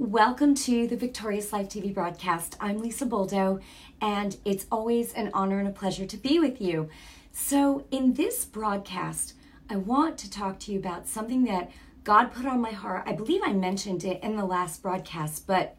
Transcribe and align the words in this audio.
Welcome 0.00 0.54
to 0.54 0.86
the 0.86 0.96
Victorious 0.96 1.52
Life 1.52 1.70
TV 1.70 1.92
broadcast. 1.92 2.56
I'm 2.60 2.78
Lisa 2.78 3.04
Boldo, 3.04 3.60
and 4.00 4.36
it's 4.44 4.64
always 4.70 5.12
an 5.14 5.28
honor 5.34 5.58
and 5.58 5.66
a 5.66 5.72
pleasure 5.72 6.06
to 6.06 6.16
be 6.16 6.38
with 6.38 6.60
you. 6.60 6.88
So, 7.32 7.84
in 7.90 8.14
this 8.14 8.44
broadcast, 8.44 9.34
I 9.68 9.74
want 9.74 10.16
to 10.18 10.30
talk 10.30 10.60
to 10.60 10.72
you 10.72 10.78
about 10.78 11.08
something 11.08 11.42
that 11.46 11.72
God 12.04 12.32
put 12.32 12.46
on 12.46 12.60
my 12.60 12.70
heart. 12.70 13.02
I 13.08 13.12
believe 13.12 13.40
I 13.44 13.52
mentioned 13.52 14.04
it 14.04 14.22
in 14.22 14.36
the 14.36 14.44
last 14.44 14.82
broadcast, 14.82 15.48
but 15.48 15.76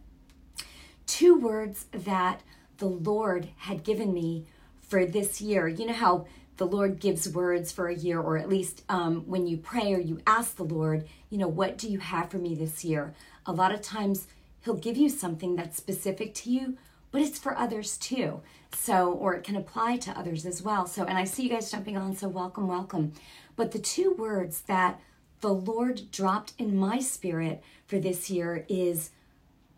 two 1.05 1.39
words 1.39 1.85
that 1.93 2.41
the 2.77 2.89
Lord 2.89 3.47
had 3.55 3.85
given 3.85 4.13
me 4.13 4.47
for 4.81 5.05
this 5.05 5.39
year. 5.39 5.69
You 5.69 5.85
know 5.85 5.93
how 5.93 6.25
the 6.57 6.67
Lord 6.67 6.99
gives 6.99 7.29
words 7.29 7.71
for 7.71 7.87
a 7.87 7.95
year, 7.95 8.19
or 8.19 8.37
at 8.37 8.49
least 8.49 8.83
um, 8.89 9.23
when 9.27 9.47
you 9.47 9.55
pray 9.55 9.93
or 9.93 9.99
you 9.99 10.19
ask 10.27 10.57
the 10.57 10.63
Lord, 10.63 11.07
you 11.29 11.37
know, 11.37 11.47
what 11.47 11.77
do 11.77 11.87
you 11.87 11.99
have 11.99 12.29
for 12.29 12.37
me 12.37 12.53
this 12.53 12.83
year? 12.83 13.13
A 13.49 13.53
lot 13.53 13.73
of 13.73 13.81
times 13.81 14.27
He'll 14.61 14.75
give 14.75 14.97
you 14.97 15.07
something 15.07 15.55
that's 15.55 15.77
specific 15.77 16.33
to 16.35 16.51
you, 16.51 16.77
but 17.11 17.21
it's 17.21 17.39
for 17.39 17.57
others 17.57 17.97
too. 17.97 18.41
So, 18.73 19.13
or 19.13 19.33
it 19.35 19.43
can 19.43 19.55
apply 19.55 19.97
to 19.97 20.17
others 20.19 20.45
as 20.45 20.61
well. 20.61 20.85
So, 20.85 21.05
and 21.05 21.17
I 21.17 21.23
see 21.23 21.43
you 21.43 21.49
guys 21.49 21.71
jumping 21.71 21.97
on, 21.97 22.13
so 22.15 22.27
welcome, 22.27 22.67
welcome. 22.67 23.13
But 23.55 23.71
the 23.71 23.79
two 23.79 24.13
words 24.13 24.61
that 24.63 24.99
the 25.39 25.53
Lord 25.53 26.11
dropped 26.11 26.53
in 26.57 26.75
my 26.75 26.99
spirit 26.99 27.63
for 27.87 27.99
this 27.99 28.29
year 28.29 28.65
is 28.67 29.11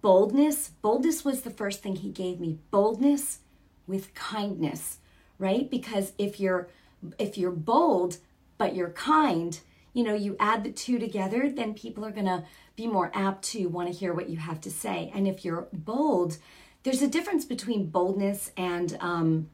boldness. 0.01 0.69
Boldness 0.81 1.23
was 1.23 1.41
the 1.41 1.51
first 1.51 1.83
thing 1.83 1.97
He 1.97 2.09
gave 2.09 2.39
me. 2.39 2.57
Boldness 2.71 3.39
with 3.85 4.13
kindness 4.15 4.97
right? 5.41 5.69
Because 5.69 6.13
if 6.17 6.39
you're 6.39 6.69
if 7.19 7.37
you're 7.37 7.51
bold 7.51 8.17
but 8.57 8.75
you're 8.75 8.91
kind, 8.91 9.59
you 9.91 10.03
know, 10.03 10.13
you 10.13 10.37
add 10.39 10.63
the 10.63 10.71
two 10.71 10.99
together, 10.99 11.49
then 11.49 11.73
people 11.73 12.05
are 12.05 12.11
going 12.11 12.27
to 12.27 12.43
be 12.81 12.87
more 12.87 13.11
apt 13.13 13.43
to 13.43 13.67
want 13.67 13.87
to 13.87 13.93
hear 13.93 14.11
what 14.11 14.29
you 14.29 14.37
have 14.37 14.59
to 14.61 14.71
say. 14.71 15.11
And 15.13 15.27
if 15.27 15.45
you're 15.45 15.67
bold, 15.71 16.37
there's 16.83 17.03
a 17.03 17.07
difference 17.07 17.45
between 17.45 17.91
boldness 17.91 18.51
and 18.57 18.97
um, 18.99 19.49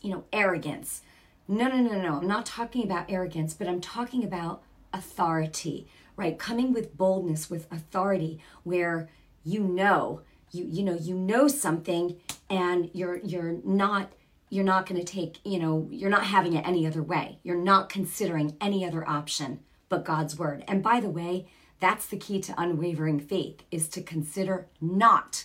you 0.00 0.10
know, 0.10 0.24
arrogance. 0.32 1.02
No, 1.46 1.68
no, 1.68 1.76
no, 1.76 2.00
no. 2.00 2.16
I'm 2.16 2.26
not 2.26 2.44
talking 2.44 2.82
about 2.82 3.06
arrogance, 3.08 3.54
but 3.54 3.68
I'm 3.68 3.80
talking 3.80 4.24
about 4.24 4.62
authority, 4.92 5.86
right? 6.16 6.36
Coming 6.36 6.72
with 6.72 6.96
boldness, 6.96 7.48
with 7.48 7.70
authority, 7.70 8.40
where 8.64 9.08
you 9.44 9.60
know, 9.62 10.22
you 10.50 10.66
you 10.68 10.82
know, 10.82 10.94
you 10.94 11.14
know 11.14 11.46
something, 11.46 12.16
and 12.50 12.90
you're 12.92 13.18
you're 13.18 13.58
not 13.64 14.12
you're 14.50 14.64
not 14.64 14.86
going 14.86 15.00
to 15.00 15.06
take, 15.06 15.38
you 15.44 15.58
know, 15.58 15.88
you're 15.90 16.10
not 16.10 16.24
having 16.24 16.54
it 16.54 16.66
any 16.66 16.86
other 16.86 17.02
way. 17.02 17.38
You're 17.42 17.56
not 17.56 17.88
considering 17.88 18.56
any 18.60 18.84
other 18.84 19.08
option 19.08 19.60
but 19.92 20.06
God's 20.06 20.38
word. 20.38 20.64
And 20.66 20.82
by 20.82 21.00
the 21.00 21.10
way, 21.10 21.46
that's 21.82 22.06
the 22.06 22.16
key 22.16 22.40
to 22.40 22.54
unwavering 22.56 23.18
faith 23.18 23.62
is 23.72 23.88
to 23.88 24.02
consider 24.02 24.68
not 24.80 25.44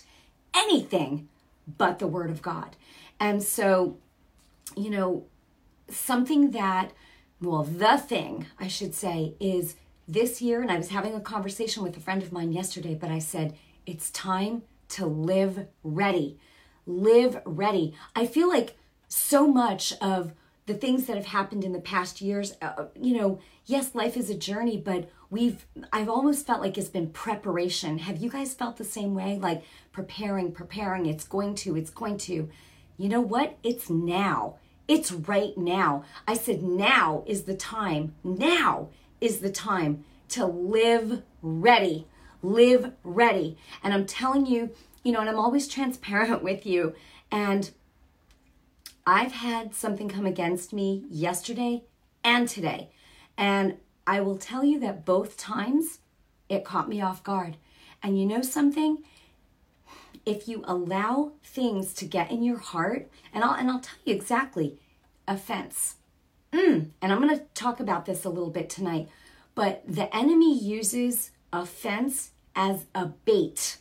anything 0.54 1.28
but 1.76 1.98
the 1.98 2.06
word 2.06 2.30
of 2.30 2.42
God. 2.42 2.76
And 3.18 3.42
so, 3.42 3.98
you 4.76 4.88
know, 4.88 5.24
something 5.90 6.52
that 6.52 6.92
well, 7.40 7.64
the 7.64 7.96
thing 7.98 8.46
I 8.58 8.68
should 8.68 8.94
say 8.94 9.34
is 9.38 9.76
this 10.06 10.40
year, 10.40 10.62
and 10.62 10.70
I 10.72 10.76
was 10.76 10.88
having 10.88 11.14
a 11.14 11.20
conversation 11.20 11.82
with 11.82 11.96
a 11.96 12.00
friend 12.00 12.22
of 12.22 12.32
mine 12.32 12.52
yesterday, 12.52 12.94
but 12.94 13.10
I 13.10 13.18
said, 13.20 13.56
it's 13.86 14.10
time 14.10 14.62
to 14.90 15.06
live 15.06 15.66
ready. 15.84 16.38
Live 16.86 17.40
ready. 17.44 17.94
I 18.16 18.26
feel 18.26 18.48
like 18.48 18.76
so 19.08 19.46
much 19.46 19.92
of 20.00 20.32
the 20.68 20.74
things 20.74 21.06
that 21.06 21.16
have 21.16 21.26
happened 21.26 21.64
in 21.64 21.72
the 21.72 21.80
past 21.80 22.20
years 22.20 22.54
uh, 22.60 22.84
you 22.94 23.16
know 23.16 23.40
yes 23.64 23.94
life 23.94 24.18
is 24.18 24.28
a 24.28 24.34
journey 24.34 24.76
but 24.76 25.08
we've 25.30 25.66
i've 25.92 26.08
almost 26.08 26.46
felt 26.46 26.60
like 26.60 26.78
it's 26.78 26.88
been 26.88 27.10
preparation. 27.10 27.98
Have 27.98 28.18
you 28.18 28.30
guys 28.30 28.54
felt 28.54 28.76
the 28.76 28.84
same 28.84 29.14
way? 29.14 29.38
Like 29.38 29.62
preparing 29.92 30.52
preparing. 30.52 31.06
It's 31.06 31.24
going 31.24 31.54
to 31.56 31.76
it's 31.76 31.90
going 31.90 32.18
to. 32.18 32.48
You 32.96 33.08
know 33.08 33.20
what? 33.20 33.56
It's 33.62 33.88
now. 33.88 34.56
It's 34.88 35.12
right 35.12 35.56
now. 35.56 36.04
I 36.26 36.34
said 36.34 36.62
now 36.62 37.22
is 37.26 37.42
the 37.44 37.54
time. 37.54 38.14
Now 38.24 38.88
is 39.20 39.40
the 39.40 39.50
time 39.50 40.04
to 40.30 40.46
live 40.46 41.22
ready. 41.42 42.06
Live 42.42 42.92
ready. 43.02 43.58
And 43.82 43.92
i'm 43.92 44.06
telling 44.06 44.46
you 44.46 44.70
you 45.02 45.12
know 45.12 45.20
and 45.20 45.28
i'm 45.28 45.38
always 45.38 45.68
transparent 45.76 46.42
with 46.42 46.66
you. 46.66 46.94
And 47.30 47.70
I've 49.06 49.32
had 49.32 49.74
something 49.74 50.08
come 50.08 50.26
against 50.26 50.74
me 50.74 51.06
yesterday 51.08 51.84
and 52.22 52.46
today. 52.46 52.90
And 53.38 53.78
I 54.08 54.22
will 54.22 54.38
tell 54.38 54.64
you 54.64 54.80
that 54.80 55.04
both 55.04 55.36
times 55.36 55.98
it 56.48 56.64
caught 56.64 56.88
me 56.88 57.02
off 57.02 57.22
guard. 57.22 57.58
And 58.02 58.18
you 58.18 58.24
know 58.24 58.40
something? 58.40 59.04
If 60.24 60.48
you 60.48 60.64
allow 60.66 61.32
things 61.44 61.92
to 61.94 62.06
get 62.06 62.30
in 62.30 62.42
your 62.42 62.56
heart, 62.56 63.10
and 63.34 63.44
I'll 63.44 63.52
and 63.52 63.70
I'll 63.70 63.80
tell 63.80 63.98
you 64.06 64.14
exactly, 64.14 64.78
offense. 65.26 65.96
Mm, 66.52 66.90
and 67.02 67.12
I'm 67.12 67.20
going 67.20 67.38
to 67.38 67.44
talk 67.52 67.80
about 67.80 68.06
this 68.06 68.24
a 68.24 68.30
little 68.30 68.48
bit 68.48 68.70
tonight. 68.70 69.10
But 69.54 69.82
the 69.86 70.14
enemy 70.16 70.58
uses 70.58 71.32
offense 71.52 72.30
as 72.56 72.86
a 72.94 73.06
bait. 73.06 73.76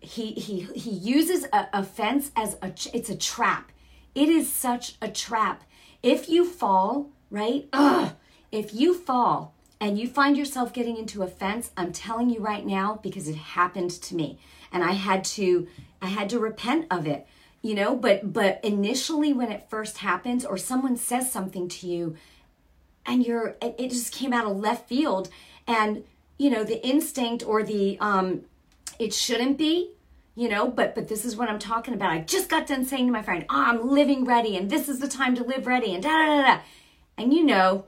He 0.00 0.32
he 0.32 0.60
he 0.74 0.90
uses 0.90 1.46
a 1.54 1.68
offense 1.72 2.32
as 2.36 2.58
a 2.60 2.70
it's 2.92 3.08
a 3.08 3.16
trap. 3.16 3.72
It 4.14 4.28
is 4.28 4.52
such 4.52 4.96
a 5.00 5.08
trap. 5.08 5.64
If 6.02 6.28
you 6.28 6.44
fall, 6.44 7.12
right? 7.30 7.66
Ugh, 7.72 8.12
if 8.50 8.74
you 8.74 8.94
fall 8.94 9.54
and 9.80 9.98
you 9.98 10.08
find 10.08 10.36
yourself 10.36 10.72
getting 10.72 10.96
into 10.96 11.22
a 11.22 11.28
fence, 11.28 11.70
I'm 11.76 11.92
telling 11.92 12.30
you 12.30 12.40
right 12.40 12.64
now 12.66 12.98
because 13.02 13.28
it 13.28 13.36
happened 13.36 13.90
to 13.90 14.14
me 14.14 14.38
and 14.72 14.82
I 14.82 14.92
had 14.92 15.24
to 15.24 15.68
I 16.00 16.06
had 16.06 16.28
to 16.30 16.38
repent 16.38 16.86
of 16.90 17.06
it. 17.06 17.26
You 17.60 17.74
know, 17.74 17.96
but 17.96 18.32
but 18.32 18.60
initially 18.64 19.32
when 19.32 19.50
it 19.50 19.68
first 19.68 19.98
happens 19.98 20.44
or 20.44 20.56
someone 20.56 20.96
says 20.96 21.30
something 21.30 21.68
to 21.68 21.86
you 21.86 22.16
and 23.04 23.24
you're 23.26 23.56
it 23.60 23.90
just 23.90 24.12
came 24.12 24.32
out 24.32 24.46
of 24.46 24.56
left 24.56 24.88
field 24.88 25.28
and 25.66 26.04
you 26.38 26.50
know 26.50 26.62
the 26.64 26.84
instinct 26.86 27.44
or 27.44 27.62
the 27.62 27.98
um 28.00 28.42
it 28.98 29.12
shouldn't 29.12 29.58
be 29.58 29.92
you 30.34 30.48
know? 30.48 30.68
But 30.68 30.94
but 30.94 31.08
this 31.08 31.24
is 31.24 31.36
what 31.36 31.48
i'm 31.48 31.58
talking 31.58 31.94
about. 31.94 32.12
I 32.12 32.20
just 32.20 32.48
got 32.48 32.68
done 32.68 32.84
saying 32.84 33.06
to 33.06 33.12
my 33.12 33.22
friend 33.22 33.44
oh, 33.50 33.64
i'm 33.66 33.88
living 33.88 34.24
ready 34.24 34.56
and 34.56 34.70
this 34.70 34.88
is 34.88 35.00
the 35.00 35.08
time 35.08 35.34
to 35.34 35.42
live 35.42 35.66
ready 35.66 35.94
and 35.94 36.02
da 36.02 36.10
da 36.10 36.26
da 36.26 36.42
da. 36.42 36.60
And 37.16 37.34
you 37.34 37.44
know 37.44 37.84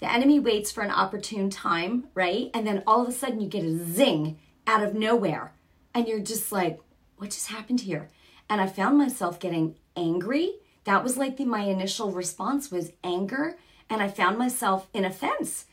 the 0.00 0.12
enemy 0.12 0.38
waits 0.38 0.70
for 0.70 0.82
an 0.82 0.90
opportune 0.90 1.50
time 1.50 2.08
right? 2.14 2.50
And 2.54 2.66
then 2.66 2.82
all 2.86 3.02
of 3.02 3.08
a 3.08 3.12
sudden 3.12 3.40
you 3.40 3.48
get 3.48 3.64
a 3.64 3.76
zing 3.84 4.38
out 4.66 4.82
of 4.82 4.94
nowhere. 4.94 5.52
And 5.94 6.06
you're 6.06 6.20
just 6.20 6.52
like 6.52 6.78
what 7.16 7.30
just 7.30 7.48
happened 7.48 7.82
here? 7.82 8.08
And 8.48 8.60
i 8.60 8.66
found 8.66 8.96
myself 8.96 9.40
getting 9.40 9.76
angry. 9.96 10.52
That 10.84 11.02
was 11.02 11.16
like 11.16 11.36
the 11.36 11.44
my 11.44 11.62
initial 11.62 12.12
response 12.12 12.70
was 12.70 12.92
anger. 13.02 13.56
And 13.90 14.02
i 14.02 14.08
found 14.08 14.38
myself 14.38 14.88
in 14.92 15.04
offense 15.04 15.66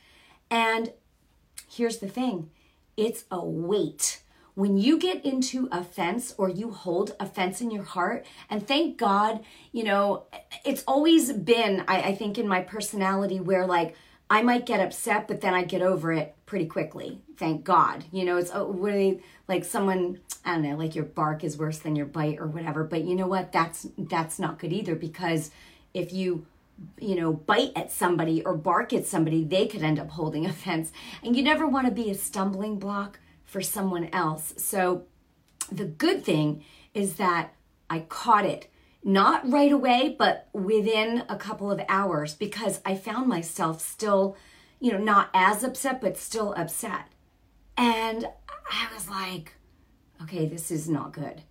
and 0.50 0.92
here's 1.70 1.98
the 1.98 2.08
thing. 2.08 2.50
It's 2.98 3.26
a 3.32 3.44
weight. 3.44 4.22
When 4.54 4.78
you 4.78 4.98
get 4.98 5.26
into 5.26 5.68
offense 5.72 6.34
or 6.38 6.48
you 6.48 6.72
hold 6.72 7.14
offense 7.20 7.60
in 7.60 7.72
your 7.72 7.84
heart, 7.84 8.26
and 8.50 8.66
thank 8.66 8.98
God, 8.98 9.44
you 9.74 9.84
know, 9.84 10.28
it's 10.64 10.84
always 10.88 11.34
been, 11.34 11.84
I, 11.90 12.02
I 12.02 12.16
think, 12.16 12.38
in 12.38 12.48
my 12.48 12.62
personality 12.62 13.42
where 13.42 13.66
like 13.66 13.96
I 14.30 14.42
might 14.42 14.66
get 14.66 14.80
upset, 14.80 15.28
but 15.28 15.42
then 15.42 15.54
I 15.54 15.64
get 15.64 15.82
over 15.82 16.12
it 16.12 16.36
pretty 16.46 16.66
quickly. 16.66 17.22
Thank 17.38 17.64
God. 17.64 18.06
You 18.12 18.26
know, 18.26 18.38
it's 18.38 18.52
really 18.54 19.22
like 19.48 19.64
someone, 19.64 20.20
I 20.44 20.54
don't 20.54 20.64
know, 20.64 20.76
like 20.76 20.96
your 20.96 21.06
bark 21.06 21.44
is 21.44 21.58
worse 21.58 21.80
than 21.80 21.96
your 21.96 22.08
bite 22.08 22.40
or 22.40 22.48
whatever. 22.48 22.84
But 22.84 23.04
you 23.04 23.16
know 23.16 23.28
what? 23.28 23.52
That's 23.52 23.88
that's 23.98 24.40
not 24.40 24.58
good 24.58 24.74
either 24.74 24.96
because 24.96 25.52
if 25.94 26.12
you 26.12 26.46
you 27.00 27.16
know, 27.16 27.32
bite 27.32 27.72
at 27.76 27.92
somebody 27.92 28.44
or 28.44 28.54
bark 28.54 28.94
at 28.94 29.06
somebody, 29.06 29.44
they 29.44 29.68
could 29.68 29.84
end 29.84 30.00
up 30.00 30.10
holding 30.10 30.46
offense. 30.48 30.92
And 31.24 31.36
you 31.36 31.44
never 31.44 31.68
want 31.68 31.88
to 31.88 31.92
be 31.92 32.10
a 32.10 32.16
stumbling 32.16 32.78
block 32.80 33.20
for 33.46 33.62
someone 33.62 34.10
else. 34.12 34.54
So 34.58 35.04
the 35.72 35.86
good 35.86 36.24
thing 36.24 36.64
is 36.94 37.16
that 37.16 37.54
I 37.90 38.00
caught 38.00 38.46
it 38.46 38.70
not 39.06 39.50
right 39.50 39.72
away, 39.72 40.16
but 40.18 40.50
within 40.52 41.24
a 41.30 41.38
couple 41.38 41.72
of 41.72 41.80
hours 41.88 42.34
because 42.34 42.82
I 42.84 42.96
found 42.96 43.28
myself 43.28 43.80
still, 43.80 44.36
you 44.80 44.92
know, 44.92 44.98
not 44.98 45.30
as 45.34 45.64
upset, 45.64 46.02
but 46.02 46.18
still 46.18 46.54
upset. 46.58 47.06
And 47.78 48.26
I 48.72 48.88
was 48.94 49.08
like, 49.08 49.54
okay, 50.24 50.48
this 50.48 50.72
is 50.72 50.90
not 50.90 51.14
good. 51.14 51.44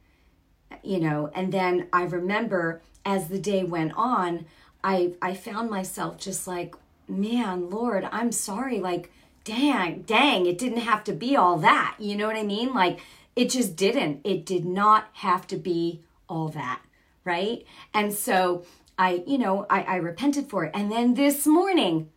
You 0.82 0.98
know, 0.98 1.30
and 1.32 1.52
then 1.52 1.86
I 1.92 2.02
remember 2.02 2.82
as 3.04 3.28
the 3.28 3.38
day 3.38 3.62
went 3.62 3.92
on, 3.96 4.46
I 4.82 5.12
I 5.22 5.34
found 5.34 5.70
myself 5.70 6.18
just 6.18 6.48
like, 6.48 6.74
man, 7.08 7.70
Lord, 7.70 8.08
I'm 8.10 8.32
sorry. 8.32 8.80
Like, 8.80 9.12
dang, 9.44 10.02
dang, 10.02 10.46
it 10.46 10.58
didn't 10.58 10.78
have 10.78 11.04
to 11.04 11.12
be 11.12 11.36
all 11.36 11.58
that. 11.58 11.94
You 12.00 12.16
know 12.16 12.26
what 12.26 12.36
I 12.36 12.42
mean? 12.42 12.74
Like, 12.74 12.98
it 13.36 13.50
just 13.50 13.76
didn't. 13.76 14.22
It 14.24 14.44
did 14.44 14.64
not 14.64 15.08
have 15.14 15.46
to 15.48 15.56
be 15.56 16.00
all 16.28 16.48
that, 16.48 16.80
right? 17.24 17.64
And 17.92 18.12
so 18.12 18.64
I, 18.98 19.24
you 19.26 19.38
know, 19.38 19.66
I, 19.68 19.82
I 19.82 19.96
repented 19.96 20.48
for 20.48 20.64
it. 20.64 20.72
And 20.74 20.90
then 20.90 21.14
this 21.14 21.46
morning, 21.46 22.10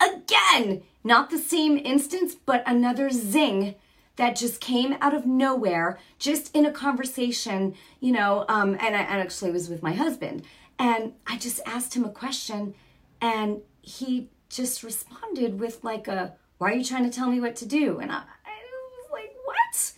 again, 0.00 0.82
not 1.02 1.30
the 1.30 1.38
same 1.38 1.78
instance, 1.78 2.34
but 2.34 2.62
another 2.66 3.10
zing 3.10 3.76
that 4.16 4.36
just 4.36 4.60
came 4.60 4.96
out 5.00 5.14
of 5.14 5.24
nowhere, 5.24 5.98
just 6.18 6.54
in 6.54 6.66
a 6.66 6.72
conversation, 6.72 7.74
you 8.00 8.12
know, 8.12 8.44
um, 8.48 8.76
and 8.80 8.94
I 8.94 9.00
and 9.00 9.20
actually 9.20 9.50
was 9.50 9.70
with 9.70 9.82
my 9.82 9.92
husband. 9.94 10.42
And 10.78 11.14
I 11.26 11.38
just 11.38 11.60
asked 11.64 11.94
him 11.94 12.04
a 12.04 12.10
question, 12.10 12.74
and 13.20 13.62
he 13.80 14.28
just 14.50 14.82
responded 14.82 15.58
with 15.58 15.84
like 15.84 16.06
a, 16.08 16.34
why 16.58 16.72
are 16.72 16.74
you 16.74 16.84
trying 16.84 17.04
to 17.04 17.10
tell 17.10 17.30
me 17.30 17.40
what 17.40 17.56
to 17.56 17.66
do? 17.66 17.98
And 17.98 18.12
I, 18.12 18.16
I 18.16 18.56
was 18.98 19.10
like, 19.10 19.32
what? 19.44 19.92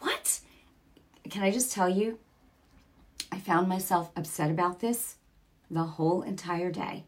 What? 0.00 0.40
Can 1.30 1.42
I 1.42 1.50
just 1.50 1.72
tell 1.72 1.88
you? 1.88 2.18
I 3.30 3.38
found 3.38 3.68
myself 3.68 4.10
upset 4.16 4.50
about 4.50 4.80
this 4.80 5.16
the 5.70 5.84
whole 5.84 6.22
entire 6.22 6.70
day. 6.70 7.04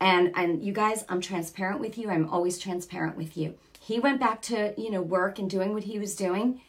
And 0.00 0.32
and 0.34 0.62
you 0.62 0.72
guys, 0.72 1.04
I'm 1.08 1.20
transparent 1.20 1.80
with 1.80 1.96
you. 1.96 2.10
I'm 2.10 2.28
always 2.28 2.58
transparent 2.58 3.16
with 3.16 3.36
you. 3.36 3.54
He 3.78 3.98
went 3.98 4.20
back 4.20 4.42
to, 4.42 4.74
you 4.76 4.90
know, 4.90 5.02
work 5.02 5.38
and 5.38 5.48
doing 5.48 5.74
what 5.74 5.84
he 5.84 5.98
was 5.98 6.16
doing, 6.16 6.60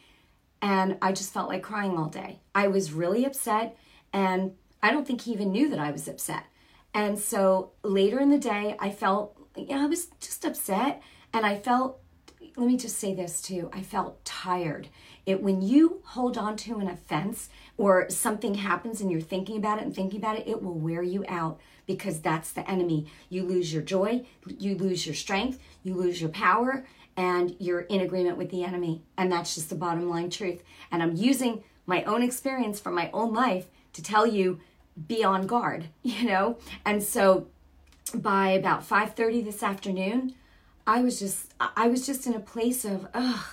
and 0.64 0.96
I 1.02 1.12
just 1.12 1.32
felt 1.32 1.48
like 1.48 1.62
crying 1.62 1.98
all 1.98 2.08
day. 2.08 2.40
I 2.54 2.68
was 2.68 2.92
really 2.92 3.24
upset 3.24 3.76
and 4.12 4.52
I 4.82 4.92
don't 4.92 5.06
think 5.06 5.22
he 5.22 5.32
even 5.32 5.52
knew 5.52 5.68
that 5.68 5.78
I 5.78 5.90
was 5.90 6.08
upset. 6.08 6.44
And 6.94 7.18
so 7.18 7.72
later 7.82 8.18
in 8.18 8.30
the 8.30 8.38
day, 8.38 8.76
I 8.78 8.90
felt, 8.90 9.36
yeah, 9.56 9.82
I 9.82 9.86
was 9.86 10.06
just 10.20 10.44
upset 10.44 11.02
and 11.32 11.44
I 11.44 11.56
felt 11.56 12.00
let 12.56 12.66
me 12.66 12.76
just 12.76 12.98
say 12.98 13.14
this 13.14 13.42
too. 13.42 13.68
I 13.72 13.82
felt 13.82 14.24
tired. 14.24 14.88
It 15.26 15.42
when 15.42 15.62
you 15.62 16.02
hold 16.04 16.36
on 16.36 16.56
to 16.58 16.78
an 16.78 16.88
offense 16.88 17.48
or 17.78 18.10
something 18.10 18.54
happens 18.54 19.00
and 19.00 19.10
you're 19.10 19.20
thinking 19.20 19.56
about 19.56 19.78
it 19.78 19.84
and 19.84 19.94
thinking 19.94 20.18
about 20.18 20.38
it, 20.38 20.46
it 20.46 20.62
will 20.62 20.78
wear 20.78 21.02
you 21.02 21.24
out 21.28 21.60
because 21.86 22.20
that's 22.20 22.52
the 22.52 22.68
enemy. 22.70 23.06
You 23.28 23.44
lose 23.44 23.72
your 23.72 23.82
joy, 23.82 24.26
you 24.46 24.76
lose 24.76 25.06
your 25.06 25.14
strength, 25.14 25.58
you 25.82 25.94
lose 25.94 26.20
your 26.20 26.30
power, 26.30 26.86
and 27.16 27.54
you're 27.58 27.82
in 27.82 28.00
agreement 28.00 28.36
with 28.36 28.50
the 28.50 28.64
enemy. 28.64 29.02
And 29.16 29.30
that's 29.30 29.54
just 29.54 29.70
the 29.70 29.74
bottom 29.74 30.08
line 30.08 30.30
truth. 30.30 30.62
And 30.90 31.02
I'm 31.02 31.16
using 31.16 31.62
my 31.86 32.02
own 32.04 32.22
experience 32.22 32.80
from 32.80 32.94
my 32.94 33.10
own 33.12 33.32
life 33.32 33.66
to 33.92 34.02
tell 34.02 34.26
you 34.26 34.60
be 35.06 35.24
on 35.24 35.46
guard, 35.46 35.86
you 36.02 36.26
know? 36.26 36.58
And 36.84 37.02
so 37.02 37.48
by 38.14 38.50
about 38.50 38.86
5:30 38.86 39.44
this 39.44 39.62
afternoon, 39.62 40.34
I 40.86 41.00
was 41.00 41.18
just 41.18 41.54
I 41.58 41.88
was 41.88 42.06
just 42.06 42.26
in 42.26 42.34
a 42.34 42.40
place 42.40 42.84
of 42.84 43.06
ugh. 43.14 43.44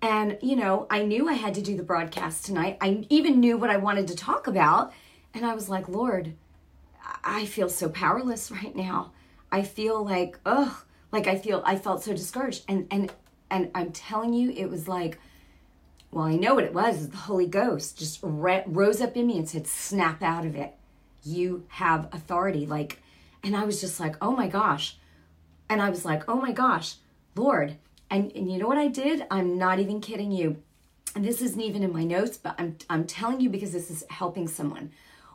And 0.00 0.38
you 0.40 0.56
know, 0.56 0.86
I 0.90 1.02
knew 1.02 1.28
I 1.28 1.34
had 1.34 1.54
to 1.54 1.62
do 1.62 1.76
the 1.76 1.82
broadcast 1.82 2.44
tonight. 2.44 2.78
I 2.80 3.06
even 3.08 3.40
knew 3.40 3.56
what 3.58 3.70
I 3.70 3.76
wanted 3.76 4.08
to 4.08 4.16
talk 4.16 4.46
about, 4.46 4.92
and 5.34 5.44
I 5.44 5.54
was 5.54 5.68
like, 5.68 5.88
"Lord, 5.88 6.34
I 7.24 7.46
feel 7.46 7.68
so 7.68 7.88
powerless 7.88 8.50
right 8.62 8.74
now. 8.74 9.12
I 9.50 9.62
feel 9.62 10.04
like 10.04 10.38
ugh, 10.46 10.72
like 11.10 11.26
I 11.26 11.36
feel 11.36 11.62
I 11.64 11.76
felt 11.76 12.02
so 12.02 12.12
discouraged." 12.12 12.64
And 12.68 12.86
and 12.90 13.12
and 13.50 13.70
I'm 13.74 13.92
telling 13.92 14.34
you, 14.34 14.50
it 14.50 14.70
was 14.70 14.88
like 14.88 15.18
well, 16.10 16.24
I 16.24 16.36
know 16.36 16.54
what 16.54 16.64
it 16.64 16.72
was. 16.72 17.10
The 17.10 17.16
Holy 17.18 17.46
Ghost 17.46 17.98
just 17.98 18.20
re- 18.22 18.62
rose 18.66 19.02
up 19.02 19.14
in 19.16 19.26
me 19.26 19.36
and 19.36 19.48
said, 19.48 19.66
"Snap 19.66 20.22
out 20.22 20.46
of 20.46 20.54
it. 20.56 20.74
You 21.24 21.66
have 21.68 22.08
authority." 22.12 22.66
Like, 22.66 23.02
and 23.42 23.56
I 23.56 23.64
was 23.64 23.80
just 23.80 24.00
like, 24.00 24.16
"Oh 24.22 24.32
my 24.32 24.48
gosh." 24.48 24.96
And 25.68 25.82
I 25.82 25.90
was 25.90 26.04
like, 26.04 26.28
oh 26.28 26.36
my 26.36 26.52
gosh, 26.52 26.96
Lord. 27.36 27.76
And, 28.10 28.32
and 28.34 28.50
you 28.50 28.58
know 28.58 28.66
what 28.66 28.78
I 28.78 28.88
did? 28.88 29.26
I'm 29.30 29.58
not 29.58 29.78
even 29.78 30.00
kidding 30.00 30.32
you. 30.32 30.62
And 31.14 31.24
this 31.24 31.42
isn't 31.42 31.60
even 31.60 31.82
in 31.82 31.92
my 31.92 32.04
notes, 32.04 32.36
but 32.36 32.54
I'm, 32.58 32.76
I'm 32.88 33.06
telling 33.06 33.40
you 33.40 33.50
because 33.50 33.72
this 33.72 33.90
is 33.90 34.04
helping 34.10 34.48
someone. 34.48 34.92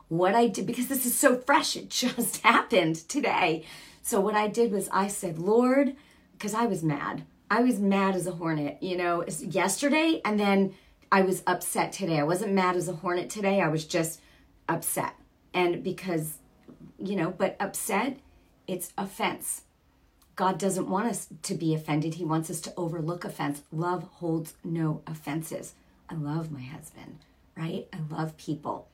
What 0.08 0.34
I 0.34 0.46
did, 0.46 0.66
because 0.66 0.88
this 0.88 1.06
is 1.06 1.16
so 1.16 1.36
fresh, 1.36 1.76
it 1.76 1.90
just 1.90 2.38
happened 2.38 2.96
today. 3.08 3.64
So 4.02 4.20
what 4.20 4.34
I 4.34 4.48
did 4.48 4.72
was 4.72 4.88
I 4.92 5.08
said, 5.08 5.38
Lord, 5.38 5.94
because 6.32 6.54
I 6.54 6.66
was 6.66 6.82
mad. 6.82 7.24
I 7.50 7.60
was 7.60 7.78
mad 7.78 8.16
as 8.16 8.26
a 8.26 8.32
hornet, 8.32 8.82
you 8.82 8.96
know, 8.96 9.24
yesterday, 9.40 10.20
and 10.24 10.40
then 10.40 10.74
I 11.12 11.22
was 11.22 11.42
upset 11.46 11.92
today. 11.92 12.18
I 12.18 12.24
wasn't 12.24 12.52
mad 12.52 12.76
as 12.76 12.88
a 12.88 12.94
hornet 12.94 13.30
today. 13.30 13.60
I 13.60 13.68
was 13.68 13.84
just 13.84 14.20
upset. 14.68 15.14
And 15.52 15.82
because, 15.84 16.38
you 16.98 17.14
know, 17.14 17.30
but 17.30 17.56
upset, 17.60 18.18
it's 18.66 18.92
offense. 18.98 19.62
God 20.36 20.58
doesn't 20.58 20.88
want 20.88 21.08
us 21.08 21.28
to 21.42 21.54
be 21.54 21.74
offended. 21.74 22.14
He 22.14 22.24
wants 22.24 22.50
us 22.50 22.60
to 22.62 22.74
overlook 22.76 23.24
offense. 23.24 23.62
Love 23.72 24.04
holds 24.14 24.54
no 24.64 25.02
offenses. 25.06 25.74
I 26.10 26.14
love 26.14 26.50
my 26.50 26.62
husband, 26.62 27.18
right? 27.56 27.86
I 27.92 27.98
love 28.14 28.36
people. 28.36 28.88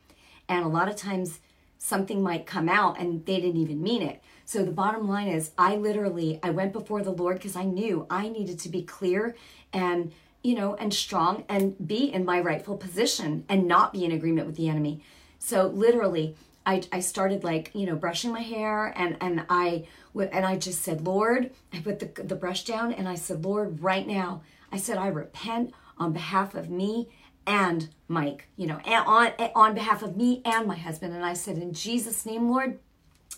And 0.48 0.64
a 0.64 0.68
lot 0.68 0.88
of 0.88 0.96
times 0.96 1.40
something 1.78 2.22
might 2.22 2.46
come 2.46 2.68
out 2.68 3.00
and 3.00 3.24
they 3.24 3.40
didn't 3.40 3.60
even 3.60 3.82
mean 3.82 4.02
it. 4.02 4.22
So 4.44 4.64
the 4.64 4.70
bottom 4.70 5.08
line 5.08 5.28
is 5.28 5.52
I 5.56 5.76
literally 5.76 6.38
I 6.42 6.50
went 6.50 6.72
before 6.72 7.02
the 7.02 7.12
Lord 7.12 7.38
because 7.38 7.56
I 7.56 7.64
knew 7.64 8.06
I 8.10 8.28
needed 8.28 8.58
to 8.60 8.68
be 8.68 8.82
clear 8.82 9.34
and 9.72 10.12
you 10.42 10.54
know 10.54 10.74
and 10.74 10.92
strong 10.92 11.44
and 11.48 11.86
be 11.86 12.12
in 12.12 12.24
my 12.24 12.40
rightful 12.40 12.76
position 12.76 13.44
and 13.48 13.66
not 13.66 13.92
be 13.92 14.04
in 14.04 14.12
agreement 14.12 14.46
with 14.46 14.56
the 14.56 14.68
enemy. 14.68 15.02
So 15.38 15.68
literally 15.68 16.36
I, 16.66 16.82
I 16.92 17.00
started 17.00 17.42
like 17.44 17.70
you 17.74 17.86
know 17.86 17.96
brushing 17.96 18.32
my 18.32 18.42
hair 18.42 18.92
and 18.96 19.16
and 19.20 19.44
I 19.48 19.86
and 20.14 20.44
I 20.44 20.56
just 20.56 20.82
said 20.82 21.06
Lord 21.06 21.50
I 21.72 21.80
put 21.80 21.98
the, 21.98 22.22
the 22.22 22.34
brush 22.34 22.64
down 22.64 22.92
and 22.92 23.08
I 23.08 23.14
said 23.14 23.44
Lord 23.44 23.82
right 23.82 24.06
now 24.06 24.42
I 24.70 24.76
said 24.76 24.98
I 24.98 25.08
repent 25.08 25.72
on 25.98 26.12
behalf 26.12 26.54
of 26.54 26.70
me 26.70 27.08
and 27.46 27.88
Mike 28.08 28.48
you 28.56 28.66
know 28.66 28.78
and 28.84 29.06
on 29.06 29.32
on 29.54 29.74
behalf 29.74 30.02
of 30.02 30.16
me 30.16 30.42
and 30.44 30.66
my 30.66 30.76
husband 30.76 31.14
and 31.14 31.24
I 31.24 31.32
said 31.32 31.56
in 31.58 31.72
Jesus 31.72 32.26
name 32.26 32.50
Lord 32.50 32.78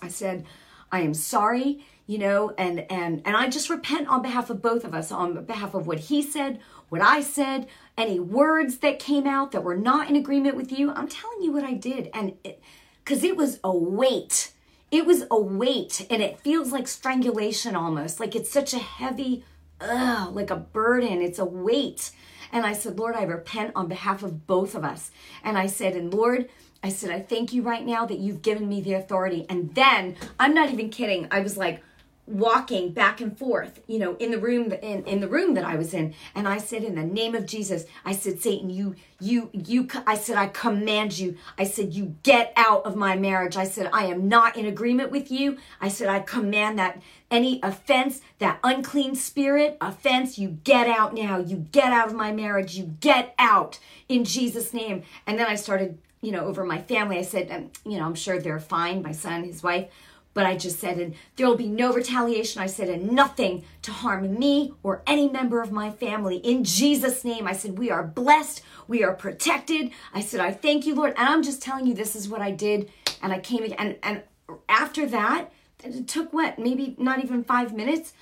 I 0.01 0.09
said 0.09 0.45
I 0.91 1.01
am 1.01 1.15
sorry 1.15 1.85
you 2.07 2.19
know 2.19 2.53
and 2.59 2.81
and 2.91 3.23
and 3.25 3.37
I 3.37 3.49
just 3.49 3.71
repent 3.71 4.09
on 4.09 4.23
behalf 4.23 4.51
of 4.51 4.61
both 4.61 4.85
of 4.85 4.95
us 4.95 5.13
on 5.13 5.45
behalf 5.45 5.75
of 5.75 5.87
what 5.87 5.99
he 6.01 6.23
said 6.23 6.61
what 6.89 7.01
I 7.01 7.23
said 7.23 7.69
any 7.97 8.21
words 8.21 8.79
that 8.79 8.99
came 8.99 9.27
out 9.27 9.53
that 9.53 9.65
were 9.65 9.77
not 9.77 10.11
in 10.11 10.17
agreement 10.17 10.57
with 10.57 10.71
you. 10.71 10.91
I'm 10.91 11.09
telling 11.09 11.41
you 11.41 11.53
what 11.53 11.65
I 11.65 11.73
did 11.73 12.11
and 12.13 12.35
it, 12.45 12.63
because 13.04 13.25
it 13.25 13.37
was 13.37 13.58
a 13.64 13.75
weight. 13.75 14.52
It 14.90 15.06
was 15.06 15.25
a 15.31 15.40
weight, 15.40 16.06
and 16.10 16.20
it 16.20 16.40
feels 16.40 16.70
like 16.70 16.87
strangulation 16.87 17.75
almost. 17.75 18.20
Like 18.20 18.37
it's 18.37 18.50
such 18.50 18.75
a 18.75 18.78
heavy, 18.78 19.44
ugh, 19.81 20.34
like 20.34 20.50
a 20.50 20.56
burden. 20.56 21.22
It's 21.22 21.38
a 21.38 21.44
weight. 21.44 22.10
And 22.52 22.66
I 22.66 22.75
said, 22.75 22.99
Lord, 22.99 23.16
I 23.16 23.22
repent 23.22 23.72
on 23.75 23.88
behalf 23.88 24.22
of 24.22 24.46
both 24.46 24.75
of 24.75 24.84
us. 24.84 25.10
And 25.43 25.56
I 25.56 25.66
said, 25.66 25.96
and 25.96 26.12
Lord, 26.12 26.50
I 26.82 26.90
said, 26.90 27.10
I 27.10 27.20
thank 27.20 27.54
you 27.54 27.62
right 27.62 27.84
now 27.84 28.04
that 28.04 28.19
you've 28.19 28.43
given 28.43 28.69
me 28.69 28.82
the 28.82 28.93
authority. 28.93 29.46
And 29.49 29.75
then, 29.75 30.16
I'm 30.38 30.52
not 30.52 30.70
even 30.70 30.90
kidding, 30.90 31.28
I 31.31 31.40
was 31.40 31.56
like, 31.56 31.82
walking 32.27 32.93
back 32.93 33.21
and 33.21 33.37
forth 33.37 33.81
you 33.89 33.99
know 33.99 34.15
in 34.17 34.31
the 34.31 34.39
room 34.39 34.73
in, 34.73 35.05
in 35.05 35.21
the 35.21 35.29
room 35.29 35.55
that 35.55 35.65
i 35.65 35.75
was 35.75 35.93
in. 35.93 36.15
And 36.35 36.47
i 36.47 36.57
said 36.59 36.85
in 36.85 36.95
the 36.95 37.03
name 37.03 37.35
of 37.35 37.47
jesus 37.47 37.85
i 38.05 38.13
said 38.13 38.41
satan 38.41 38.71
you 38.71 38.95
you 39.21 39.51
you 39.53 39.89
i 40.07 40.17
said 40.17 40.37
i 40.37 40.47
command 40.47 41.19
you. 41.19 41.37
I 41.59 41.64
said 41.64 41.95
you 41.95 42.17
get 42.23 42.52
out 42.57 42.85
of 42.85 42.95
my 42.95 43.17
marriage. 43.17 43.57
I 43.57 43.64
said 43.64 43.91
i 43.93 44.05
am 44.05 44.29
not 44.29 44.57
in 44.57 44.67
agreement 44.67 45.11
with 45.11 45.33
you. 45.33 45.59
I 45.81 45.88
said 45.88 46.09
i 46.09 46.21
command 46.21 46.79
that 46.79 47.02
any 47.31 47.59
offense 47.62 48.21
that 48.38 48.61
unclean 48.62 49.17
spirit 49.17 49.76
offense 49.81 50.38
you 50.38 50.59
get 50.64 50.87
out 50.87 51.14
now. 51.14 51.38
You 51.38 51.57
get 51.57 51.93
out 51.93 52.09
of 52.09 52.14
my 52.14 52.31
marriage. 52.33 52.76
You 52.76 52.85
get 53.00 53.35
out 53.38 53.81
in 54.09 54.25
jesus 54.25 54.73
name. 54.73 55.02
And 55.26 55.38
then 55.38 55.49
i 55.49 55.57
started 55.57 55.99
you 56.21 56.31
know 56.31 56.45
over 56.45 56.64
my 56.64 56.81
family. 56.81 57.19
I 57.19 57.23
said 57.23 57.50
um, 57.50 57.71
you 57.85 57.99
know 57.99 58.05
i'm 58.07 58.14
sure 58.14 58.38
they're 58.38 58.61
fine 58.61 59.02
my 59.02 59.12
son 59.12 59.43
his 59.43 59.62
wife 59.62 59.88
but 60.35 60.47
I 60.47 60.57
just 60.57 60.79
said, 60.79 60.99
and 60.99 61.15
there 61.37 61.47
will 61.47 61.57
be 61.57 61.69
no 61.69 61.93
retaliation. 61.93 62.62
I 62.62 62.67
said, 62.67 62.89
and 62.89 63.12
nothing 63.12 63.65
to 63.83 63.93
harm 63.93 64.39
me 64.39 64.73
or 64.83 65.03
any 65.07 65.29
member 65.29 65.61
of 65.61 65.73
my 65.73 65.91
family. 65.91 66.37
In 66.37 66.65
Jesus' 66.65 67.25
name, 67.25 67.47
I 67.47 67.53
said, 67.53 67.79
we 67.79 67.91
are 67.91 68.03
blessed. 68.03 68.62
We 68.89 69.05
are 69.05 69.12
protected. 69.12 69.91
I 70.15 70.21
said, 70.21 70.41
I 70.41 70.53
thank 70.53 70.87
you, 70.87 70.95
Lord. 70.95 71.15
And 71.17 71.29
I'm 71.29 71.43
just 71.43 71.62
telling 71.62 71.87
you, 71.87 71.95
this 71.95 72.17
is 72.17 72.29
what 72.29 72.41
I 72.41 72.51
did. 72.51 72.91
And 73.23 73.33
I 73.33 73.41
came, 73.41 73.73
and, 73.79 73.97
and 74.03 74.23
after 74.69 75.07
that, 75.07 75.53
it 75.85 76.09
took 76.09 76.33
what, 76.33 76.59
maybe 76.59 76.95
not 76.99 77.23
even 77.23 77.45
five 77.45 77.75
minutes. 77.75 78.12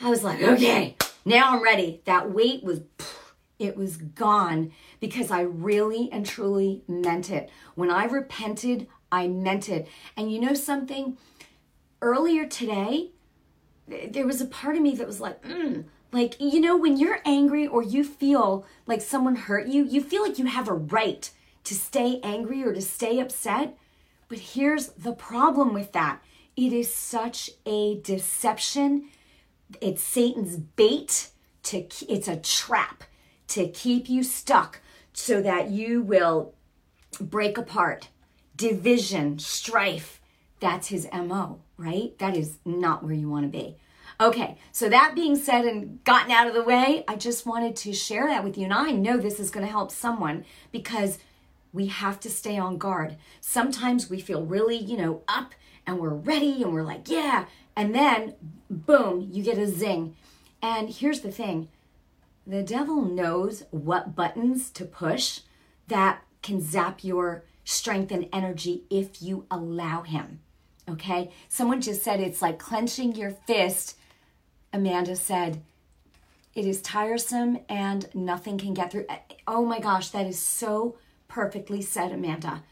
I 0.00 0.10
was 0.10 0.22
like, 0.22 0.42
okay, 0.42 0.96
now 1.24 1.52
I'm 1.52 1.62
ready. 1.62 2.02
That 2.04 2.30
weight 2.30 2.62
was, 2.62 2.80
it 3.58 3.76
was 3.76 3.96
gone 3.96 4.72
because 5.00 5.30
I 5.30 5.40
really 5.40 6.10
and 6.12 6.26
truly 6.26 6.82
meant 6.86 7.30
it. 7.30 7.50
When 7.74 7.90
I 7.90 8.04
repented, 8.04 8.86
I 9.10 9.28
meant 9.28 9.68
it. 9.68 9.88
And 10.16 10.30
you 10.30 10.40
know 10.40 10.54
something? 10.54 11.16
Earlier 12.02 12.46
today, 12.46 13.10
there 13.86 14.26
was 14.26 14.40
a 14.40 14.46
part 14.46 14.76
of 14.76 14.82
me 14.82 14.94
that 14.96 15.06
was 15.06 15.20
like, 15.20 15.42
mm, 15.42 15.84
like, 16.12 16.40
you 16.40 16.60
know, 16.60 16.76
when 16.76 16.96
you're 16.96 17.20
angry 17.24 17.66
or 17.66 17.82
you 17.82 18.04
feel 18.04 18.64
like 18.86 19.00
someone 19.00 19.36
hurt 19.36 19.66
you, 19.66 19.84
you 19.84 20.02
feel 20.02 20.22
like 20.22 20.38
you 20.38 20.46
have 20.46 20.68
a 20.68 20.74
right 20.74 21.30
to 21.64 21.74
stay 21.74 22.20
angry 22.22 22.62
or 22.62 22.72
to 22.72 22.80
stay 22.80 23.20
upset. 23.20 23.76
But 24.28 24.38
here's 24.38 24.88
the 24.88 25.12
problem 25.12 25.72
with 25.72 25.92
that 25.92 26.22
it 26.56 26.72
is 26.72 26.92
such 26.94 27.50
a 27.64 28.00
deception. 28.00 29.08
It's 29.80 30.02
Satan's 30.02 30.56
bait 30.56 31.30
to 31.64 31.86
it's 32.08 32.28
a 32.28 32.36
trap 32.36 33.04
to 33.48 33.68
keep 33.68 34.08
you 34.08 34.22
stuck 34.22 34.80
so 35.12 35.42
that 35.42 35.70
you 35.70 36.02
will 36.02 36.54
break 37.20 37.58
apart. 37.58 38.08
Division, 38.56 39.38
strife, 39.38 40.20
that's 40.60 40.88
his 40.88 41.06
MO 41.12 41.60
right? 41.76 42.16
That 42.18 42.36
is 42.36 42.58
not 42.64 43.02
where 43.04 43.14
you 43.14 43.28
want 43.28 43.44
to 43.44 43.58
be. 43.58 43.76
Okay, 44.18 44.56
so 44.72 44.88
that 44.88 45.14
being 45.14 45.36
said 45.36 45.66
and 45.66 46.02
gotten 46.04 46.30
out 46.30 46.46
of 46.46 46.54
the 46.54 46.62
way, 46.62 47.04
I 47.06 47.16
just 47.16 47.44
wanted 47.44 47.76
to 47.76 47.92
share 47.92 48.26
that 48.28 48.44
with 48.44 48.56
you. 48.56 48.64
And 48.64 48.72
I 48.72 48.92
know 48.92 49.18
this 49.18 49.38
is 49.38 49.50
going 49.50 49.66
to 49.66 49.70
help 49.70 49.90
someone 49.90 50.44
because 50.72 51.18
we 51.72 51.86
have 51.88 52.18
to 52.20 52.30
stay 52.30 52.56
on 52.56 52.78
guard. 52.78 53.16
Sometimes 53.42 54.08
we 54.08 54.20
feel 54.20 54.42
really, 54.42 54.78
you 54.78 54.96
know, 54.96 55.22
up 55.28 55.52
and 55.86 55.98
we're 55.98 56.14
ready 56.14 56.62
and 56.62 56.72
we're 56.72 56.82
like, 56.82 57.10
yeah. 57.10 57.44
And 57.76 57.94
then, 57.94 58.34
boom, 58.70 59.28
you 59.30 59.42
get 59.42 59.58
a 59.58 59.66
zing. 59.66 60.16
And 60.62 60.88
here's 60.88 61.20
the 61.20 61.30
thing 61.30 61.68
the 62.46 62.62
devil 62.62 63.02
knows 63.02 63.64
what 63.70 64.14
buttons 64.14 64.70
to 64.70 64.84
push 64.84 65.40
that 65.88 66.22
can 66.42 66.60
zap 66.60 67.04
your 67.04 67.44
strength 67.64 68.10
and 68.12 68.28
energy 68.32 68.84
if 68.88 69.20
you 69.20 69.44
allow 69.50 70.02
him. 70.02 70.40
Okay? 70.88 71.30
Someone 71.48 71.80
just 71.80 72.02
said 72.02 72.20
it's 72.20 72.42
like 72.42 72.58
clenching 72.58 73.14
your 73.14 73.30
fist. 73.30 73.96
Amanda 74.72 75.16
said, 75.16 75.62
it 76.54 76.64
is 76.64 76.80
tiresome 76.80 77.58
and 77.68 78.08
nothing 78.14 78.56
can 78.56 78.72
get 78.72 78.90
through. 78.90 79.06
Oh 79.46 79.64
my 79.64 79.78
gosh, 79.78 80.10
that 80.10 80.26
is 80.26 80.38
so 80.38 80.96
perfectly 81.28 81.82
said, 81.82 82.12
Amanda. 82.12 82.62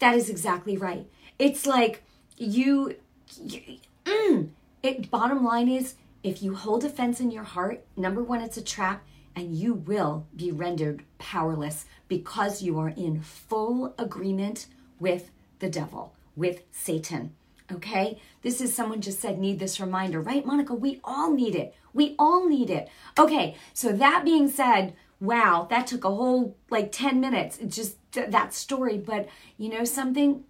That 0.00 0.16
is 0.16 0.28
exactly 0.28 0.76
right. 0.76 1.06
It's 1.38 1.66
like 1.66 2.02
you, 2.36 2.96
you 3.40 3.78
mm, 4.04 4.48
it 4.82 5.10
bottom 5.10 5.44
line 5.44 5.68
is 5.68 5.94
if 6.22 6.42
you 6.42 6.54
hold 6.54 6.84
offense 6.84 7.20
in 7.20 7.30
your 7.30 7.44
heart, 7.44 7.84
number 7.96 8.22
one, 8.22 8.40
it's 8.42 8.56
a 8.56 8.62
trap, 8.62 9.02
and 9.34 9.54
you 9.56 9.74
will 9.74 10.26
be 10.36 10.52
rendered 10.52 11.02
powerless 11.18 11.86
because 12.08 12.62
you 12.62 12.78
are 12.78 12.90
in 12.90 13.22
full 13.22 13.94
agreement 13.98 14.66
with 15.00 15.30
the 15.58 15.70
devil, 15.70 16.14
with 16.36 16.62
Satan. 16.70 17.34
Okay? 17.74 18.18
This 18.42 18.60
is 18.60 18.74
someone 18.74 19.00
just 19.00 19.20
said, 19.20 19.38
need 19.38 19.58
this 19.58 19.80
reminder, 19.80 20.20
right, 20.20 20.44
Monica? 20.44 20.74
We 20.74 21.00
all 21.04 21.32
need 21.32 21.54
it. 21.54 21.74
We 21.94 22.14
all 22.18 22.48
need 22.48 22.70
it. 22.70 22.88
Okay, 23.18 23.56
so 23.72 23.92
that 23.92 24.24
being 24.24 24.48
said, 24.48 24.94
wow, 25.20 25.66
that 25.70 25.86
took 25.86 26.04
a 26.04 26.10
whole 26.10 26.56
like 26.70 26.90
10 26.90 27.20
minutes, 27.20 27.58
just 27.68 27.96
th- 28.12 28.30
that 28.30 28.52
story. 28.52 28.98
But 28.98 29.28
you 29.56 29.68
know 29.68 29.84
something? 29.84 30.44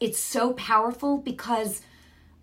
It's 0.00 0.18
so 0.18 0.52
powerful 0.54 1.18
because 1.18 1.82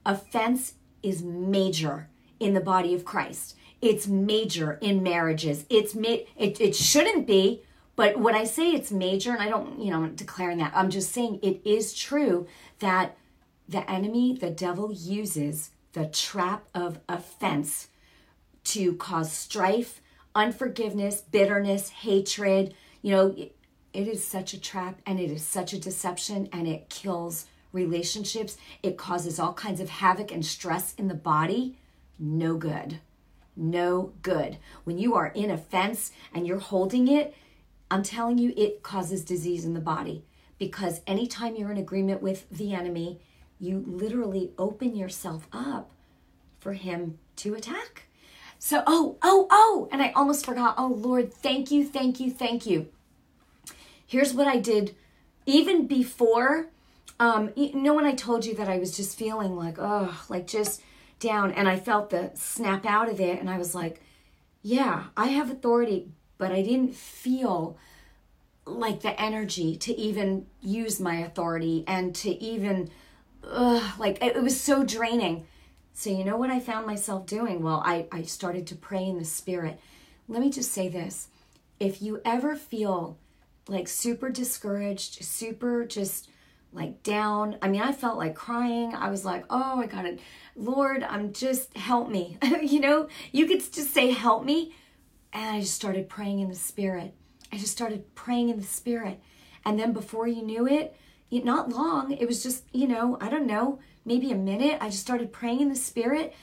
offense 0.06 0.74
is 1.02 1.24
major 1.24 2.10
in 2.40 2.54
the 2.54 2.62
body 2.62 2.94
of 2.94 3.06
Christ. 3.06 3.56
It's 3.82 4.08
major 4.08 4.78
in 4.82 5.04
marriages. 5.04 5.66
It's 5.70 5.96
ma- 5.96 6.24
it, 6.36 6.60
it 6.60 6.76
shouldn't 6.76 7.26
be, 7.26 7.64
but 7.96 8.20
when 8.20 8.36
I 8.36 8.44
say 8.44 8.72
it's 8.72 8.92
major, 8.92 9.32
and 9.32 9.42
I 9.42 9.50
don't, 9.50 9.80
you 9.80 9.92
know, 9.92 10.04
I'm 10.04 10.16
declaring 10.16 10.58
that, 10.58 10.74
I'm 10.76 10.90
just 10.90 11.12
saying 11.12 11.40
it 11.42 11.62
is 11.64 11.94
true 11.94 12.46
that 12.80 13.18
the 13.68 13.90
enemy, 13.90 14.38
the 14.40 14.50
devil, 14.50 14.92
uses 14.92 15.72
the 15.94 16.06
trap 16.06 16.66
of 16.74 17.00
offense 17.08 17.88
to 18.66 18.94
cause 18.96 19.32
strife, 19.32 20.02
unforgiveness, 20.34 21.22
bitterness, 21.22 21.90
hatred. 21.90 22.74
You 23.02 23.12
know, 23.12 23.36
it, 23.38 23.56
is 23.94 24.26
such 24.26 24.54
a 24.54 24.60
trap 24.60 25.00
and 25.06 25.20
it 25.20 25.32
is 25.32 25.44
such 25.44 25.72
a 25.74 25.80
deception 25.80 26.50
and 26.52 26.68
it 26.68 26.90
kills 26.90 27.46
relationships. 27.72 28.58
It 28.84 28.98
causes 28.98 29.40
all 29.40 29.54
kinds 29.54 29.80
of 29.80 29.90
havoc 29.90 30.32
and 30.32 30.46
stress 30.46 30.94
in 30.96 31.08
the 31.08 31.16
body. 31.16 31.78
No 32.20 32.56
good. 32.56 33.00
No 33.56 34.14
good. 34.22 34.58
When 34.84 34.98
you 34.98 35.16
are 35.16 35.28
in 35.28 35.50
offense 35.50 36.12
and 36.34 36.46
you're 36.46 36.60
holding 36.60 37.08
it, 37.08 37.34
I'm 37.90 38.04
telling 38.04 38.38
you, 38.38 38.54
it 38.58 38.84
causes 38.84 39.24
disease 39.24 39.64
in 39.64 39.74
the 39.74 39.80
body 39.80 40.26
because 40.58 41.02
anytime 41.08 41.56
you're 41.56 41.72
in 41.72 41.78
agreement 41.78 42.22
with 42.22 42.50
the 42.50 42.74
enemy, 42.74 43.22
you 43.60 43.84
literally 43.88 44.52
open 44.58 44.96
yourself 44.96 45.48
up 45.54 45.92
for 46.60 46.74
him 46.74 47.18
to 47.38 47.54
attack. 47.56 48.04
So, 48.58 48.84
oh, 48.88 49.18
oh, 49.22 49.48
oh, 49.52 49.90
and 49.92 50.02
I 50.02 50.12
almost 50.12 50.46
forgot. 50.46 50.76
Oh, 50.78 50.88
Lord, 50.88 51.34
thank 51.34 51.72
you, 51.72 51.86
thank 51.86 52.20
you, 52.20 52.32
thank 52.32 52.66
you. 52.66 52.88
Here's 54.08 54.34
what 54.34 54.48
I 54.48 54.58
did 54.58 54.96
even 55.46 55.88
before. 55.88 56.68
Um, 57.20 57.52
you 57.56 57.74
know, 57.76 57.94
when 57.94 58.06
I 58.06 58.14
told 58.14 58.46
you 58.46 58.56
that 58.56 58.68
I 58.68 58.78
was 58.78 58.96
just 58.96 59.18
feeling 59.18 59.56
like, 59.56 59.76
oh, 59.80 60.26
like 60.30 60.48
just 60.48 60.82
down, 61.20 61.52
and 61.52 61.68
I 61.70 61.78
felt 61.78 62.10
the 62.10 62.32
snap 62.34 62.86
out 62.86 63.10
of 63.10 63.22
it, 63.22 63.40
and 63.40 63.50
I 63.50 63.58
was 63.58 63.74
like, 63.74 64.02
yeah, 64.62 65.06
I 65.16 65.28
have 65.28 65.50
authority, 65.50 66.10
but 66.38 66.52
I 66.52 66.62
didn't 66.62 66.96
feel 66.96 67.78
like 68.66 69.02
the 69.02 69.20
energy 69.22 69.76
to 69.78 69.94
even 69.96 70.48
use 70.60 71.00
my 71.00 71.18
authority 71.18 71.84
and 71.88 72.16
to 72.16 72.32
even 72.44 72.90
ugh, 73.50 74.00
like 74.00 74.24
it, 74.24 74.36
it 74.36 74.44
was 74.44 74.60
so 74.60 74.84
draining. 74.84 75.46
So 75.94 76.10
you 76.10 76.26
know 76.26 76.38
what 76.38 76.50
I 76.50 76.60
found 76.60 76.86
myself 76.86 77.26
doing? 77.26 77.64
Well, 77.64 77.82
I, 77.86 78.08
I 78.12 78.24
started 78.24 78.68
to 78.68 78.76
pray 78.76 79.06
in 79.06 79.18
the 79.18 79.26
spirit. 79.26 79.80
Let 80.28 80.42
me 80.42 80.50
just 80.50 80.72
say 80.72 80.90
this. 80.90 81.30
If 81.80 82.02
you 82.02 82.22
ever 82.26 82.56
feel 82.56 83.18
like 83.68 83.88
super 83.88 84.30
discouraged, 84.30 85.24
super 85.24 85.86
just 85.86 86.30
like 86.76 87.02
down. 87.04 87.58
I 87.62 87.70
mean, 87.70 87.82
I 87.82 87.94
felt 87.94 88.18
like 88.18 88.36
crying. 88.36 88.94
I 88.94 89.10
was 89.10 89.24
like, 89.24 89.46
oh, 89.50 89.80
I 89.80 89.88
got 89.88 90.06
it. 90.06 90.20
Lord, 90.56 91.04
I'm 91.04 91.32
just 91.32 91.76
help 91.78 92.10
me. 92.10 92.38
you 92.62 92.82
know, 92.82 93.08
you 93.32 93.48
could 93.48 93.60
just 93.60 93.94
say, 93.94 94.12
help 94.12 94.44
me. 94.44 94.76
And 95.32 95.56
I 95.56 95.62
just 95.62 95.74
started 95.74 96.10
praying 96.10 96.42
in 96.42 96.50
the 96.50 96.56
spirit. 96.56 97.14
I 97.52 97.58
just 97.58 97.72
started 97.72 98.14
praying 98.14 98.50
in 98.50 98.58
the 98.58 98.64
spirit. 98.64 99.22
And 99.64 99.80
then 99.80 99.94
before 99.94 100.28
you 100.28 100.44
knew 100.44 100.68
it, 100.68 100.96
not 101.32 101.70
long. 101.70 102.12
It 102.12 102.28
was 102.28 102.44
just, 102.44 102.64
you 102.72 102.88
know, 102.88 103.18
I 103.20 103.30
don't 103.30 103.48
know, 103.48 103.80
maybe 104.06 104.32
a 104.32 104.36
minute. 104.36 104.78
I 104.82 104.90
just 104.90 105.02
started 105.02 105.34
praying 105.34 105.62
in 105.62 105.70
the 105.70 105.76
Spirit. 105.76 106.34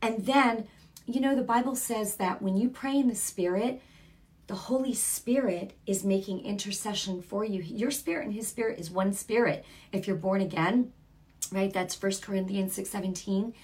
And 0.00 0.26
then, 0.26 0.66
you 1.06 1.20
know, 1.20 1.34
the 1.34 1.42
Bible 1.42 1.74
says 1.76 2.16
that 2.16 2.42
when 2.42 2.56
you 2.56 2.68
pray 2.68 2.96
in 2.96 3.08
the 3.08 3.14
Spirit, 3.14 3.80
the 4.48 4.54
Holy 4.54 4.92
Spirit 4.92 5.72
is 5.86 6.04
making 6.04 6.44
intercession 6.44 7.22
for 7.22 7.44
you. 7.44 7.62
Your 7.62 7.90
spirit 7.90 8.26
and 8.26 8.34
his 8.34 8.48
spirit 8.48 8.78
is 8.78 8.90
one 8.90 9.12
spirit 9.12 9.64
if 9.92 10.06
you're 10.06 10.16
born 10.16 10.40
again, 10.40 10.92
right? 11.50 11.72
That's 11.72 11.94
First 11.94 12.22
Corinthians 12.22 12.74
6 12.74 12.90
17. 12.90 13.54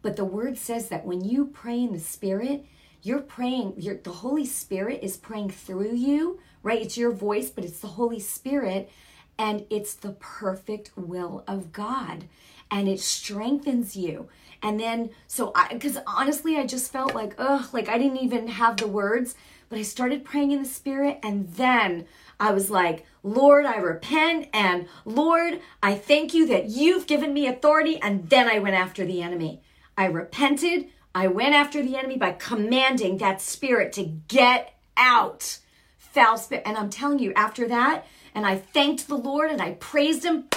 But 0.00 0.16
the 0.16 0.24
word 0.24 0.58
says 0.58 0.88
that 0.88 1.04
when 1.04 1.24
you 1.24 1.46
pray 1.46 1.80
in 1.80 1.92
the 1.92 2.00
Spirit, 2.00 2.66
you're 3.02 3.20
praying, 3.20 3.74
you're, 3.76 3.98
the 3.98 4.10
Holy 4.10 4.44
Spirit 4.44 5.00
is 5.02 5.16
praying 5.16 5.50
through 5.50 5.94
you, 5.94 6.40
right? 6.62 6.82
It's 6.82 6.98
your 6.98 7.12
voice, 7.12 7.50
but 7.50 7.64
it's 7.64 7.80
the 7.80 7.86
Holy 7.86 8.18
Spirit 8.18 8.90
and 9.38 9.64
it's 9.70 9.94
the 9.94 10.12
perfect 10.12 10.90
will 10.96 11.44
of 11.46 11.72
God 11.72 12.24
and 12.72 12.88
it 12.88 13.00
strengthens 13.00 13.96
you. 13.96 14.28
And 14.62 14.80
then, 14.80 15.10
so 15.26 15.52
I, 15.54 15.68
because 15.72 15.98
honestly, 16.06 16.56
I 16.56 16.66
just 16.66 16.90
felt 16.90 17.14
like, 17.14 17.34
ugh, 17.36 17.66
like 17.72 17.88
I 17.88 17.98
didn't 17.98 18.18
even 18.18 18.48
have 18.48 18.78
the 18.78 18.86
words, 18.86 19.34
but 19.68 19.78
I 19.78 19.82
started 19.82 20.24
praying 20.24 20.52
in 20.52 20.62
the 20.62 20.68
spirit. 20.68 21.18
And 21.22 21.52
then 21.54 22.06
I 22.40 22.52
was 22.52 22.70
like, 22.70 23.04
Lord, 23.22 23.66
I 23.66 23.76
repent. 23.76 24.48
And 24.54 24.86
Lord, 25.04 25.60
I 25.82 25.94
thank 25.94 26.32
you 26.32 26.46
that 26.48 26.68
you've 26.68 27.06
given 27.06 27.34
me 27.34 27.46
authority. 27.46 28.00
And 28.00 28.30
then 28.30 28.48
I 28.48 28.58
went 28.58 28.76
after 28.76 29.04
the 29.04 29.20
enemy. 29.20 29.60
I 29.98 30.06
repented. 30.06 30.88
I 31.14 31.26
went 31.26 31.54
after 31.54 31.82
the 31.82 31.96
enemy 31.96 32.16
by 32.16 32.32
commanding 32.32 33.18
that 33.18 33.42
spirit 33.42 33.92
to 33.94 34.04
get 34.28 34.74
out. 34.96 35.58
Foul 35.98 36.38
spirit. 36.38 36.64
And 36.66 36.76
I'm 36.76 36.90
telling 36.90 37.18
you, 37.18 37.34
after 37.34 37.68
that, 37.68 38.06
and 38.34 38.46
I 38.46 38.56
thanked 38.56 39.08
the 39.08 39.16
Lord 39.16 39.50
and 39.50 39.60
I 39.60 39.72
praised 39.72 40.24
him. 40.24 40.48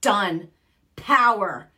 Done. 0.00 0.48
Power. 0.96 1.68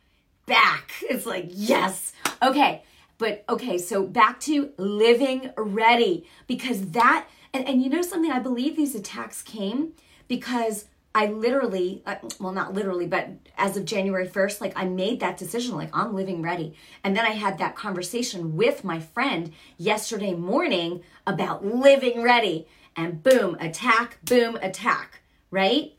Back. 0.45 0.91
It's 1.09 1.25
like, 1.25 1.47
yes. 1.49 2.13
Okay. 2.41 2.83
But 3.17 3.45
okay, 3.47 3.77
so 3.77 4.03
back 4.05 4.39
to 4.41 4.71
living 4.77 5.51
ready 5.57 6.27
because 6.47 6.87
that, 6.91 7.27
and, 7.53 7.65
and 7.67 7.81
you 7.81 7.89
know 7.89 8.01
something, 8.01 8.31
I 8.31 8.39
believe 8.39 8.75
these 8.75 8.93
attacks 8.93 9.41
came 9.41 9.93
because 10.27 10.85
I 11.13 11.27
literally, 11.27 12.03
uh, 12.05 12.15
well, 12.41 12.51
not 12.51 12.73
literally, 12.73 13.07
but 13.07 13.29
as 13.57 13.77
of 13.77 13.85
January 13.85 14.27
1st, 14.27 14.59
like 14.59 14.73
I 14.75 14.83
made 14.83 15.21
that 15.21 15.37
decision, 15.37 15.77
like 15.77 15.95
I'm 15.95 16.13
living 16.13 16.41
ready. 16.41 16.75
And 17.05 17.15
then 17.15 17.25
I 17.25 17.29
had 17.29 17.57
that 17.59 17.77
conversation 17.77 18.57
with 18.57 18.83
my 18.83 18.99
friend 18.99 19.53
yesterday 19.77 20.33
morning 20.33 21.03
about 21.25 21.65
living 21.65 22.21
ready. 22.21 22.67
And 22.97 23.23
boom, 23.23 23.55
attack, 23.61 24.17
boom, 24.23 24.57
attack 24.61 25.21
right? 25.51 25.93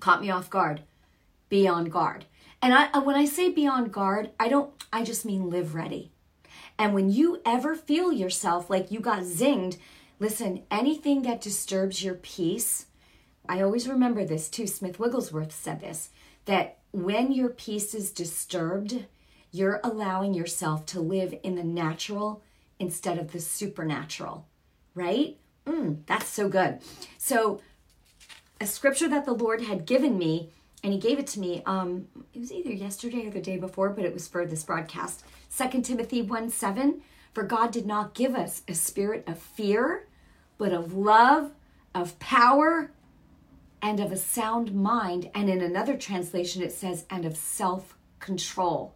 Caught 0.00 0.20
me 0.20 0.30
off 0.30 0.50
guard. 0.50 0.82
Be 1.48 1.66
on 1.66 1.86
guard. 1.86 2.24
And 2.62 2.74
I 2.74 2.98
when 2.98 3.16
I 3.16 3.24
say 3.24 3.50
be 3.50 3.66
on 3.66 3.86
guard, 3.86 4.30
I 4.38 4.48
don't 4.48 4.70
I 4.92 5.04
just 5.04 5.24
mean 5.24 5.50
live 5.50 5.74
ready. 5.74 6.10
And 6.78 6.94
when 6.94 7.10
you 7.10 7.40
ever 7.44 7.74
feel 7.74 8.12
yourself 8.12 8.68
like 8.68 8.90
you 8.90 9.00
got 9.00 9.20
zinged, 9.20 9.78
listen, 10.18 10.64
anything 10.70 11.22
that 11.22 11.40
disturbs 11.40 12.04
your 12.04 12.14
peace, 12.14 12.86
I 13.48 13.62
always 13.62 13.88
remember 13.88 14.24
this 14.24 14.48
too. 14.48 14.66
Smith 14.66 14.98
Wigglesworth 14.98 15.52
said 15.52 15.80
this 15.80 16.10
that 16.44 16.78
when 16.92 17.32
your 17.32 17.48
peace 17.48 17.94
is 17.94 18.10
disturbed, 18.10 19.06
you're 19.50 19.80
allowing 19.82 20.34
yourself 20.34 20.86
to 20.86 21.00
live 21.00 21.34
in 21.42 21.54
the 21.54 21.64
natural 21.64 22.42
instead 22.78 23.18
of 23.18 23.32
the 23.32 23.40
supernatural, 23.40 24.46
right? 24.94 25.36
Mm, 25.66 25.98
that's 26.06 26.28
so 26.28 26.48
good. 26.48 26.78
So 27.18 27.60
a 28.60 28.66
scripture 28.66 29.08
that 29.08 29.24
the 29.24 29.32
Lord 29.32 29.62
had 29.62 29.86
given 29.86 30.18
me, 30.18 30.50
and 30.82 30.92
He 30.92 30.98
gave 30.98 31.18
it 31.18 31.26
to 31.28 31.40
me. 31.40 31.62
Um, 31.66 32.06
it 32.34 32.38
was 32.38 32.52
either 32.52 32.72
yesterday 32.72 33.26
or 33.26 33.30
the 33.30 33.40
day 33.40 33.56
before, 33.56 33.90
but 33.90 34.04
it 34.04 34.14
was 34.14 34.28
for 34.28 34.46
this 34.46 34.64
broadcast. 34.64 35.24
2 35.56 35.82
Timothy 35.82 36.22
1 36.22 36.50
7, 36.50 37.00
for 37.32 37.42
God 37.42 37.70
did 37.70 37.86
not 37.86 38.14
give 38.14 38.34
us 38.34 38.62
a 38.68 38.74
spirit 38.74 39.24
of 39.26 39.38
fear, 39.38 40.06
but 40.58 40.72
of 40.72 40.94
love, 40.94 41.52
of 41.94 42.18
power, 42.18 42.90
and 43.82 44.00
of 44.00 44.12
a 44.12 44.16
sound 44.16 44.74
mind. 44.74 45.30
And 45.34 45.48
in 45.48 45.60
another 45.60 45.96
translation, 45.96 46.62
it 46.62 46.72
says, 46.72 47.04
and 47.10 47.24
of 47.24 47.36
self 47.36 47.96
control. 48.20 48.94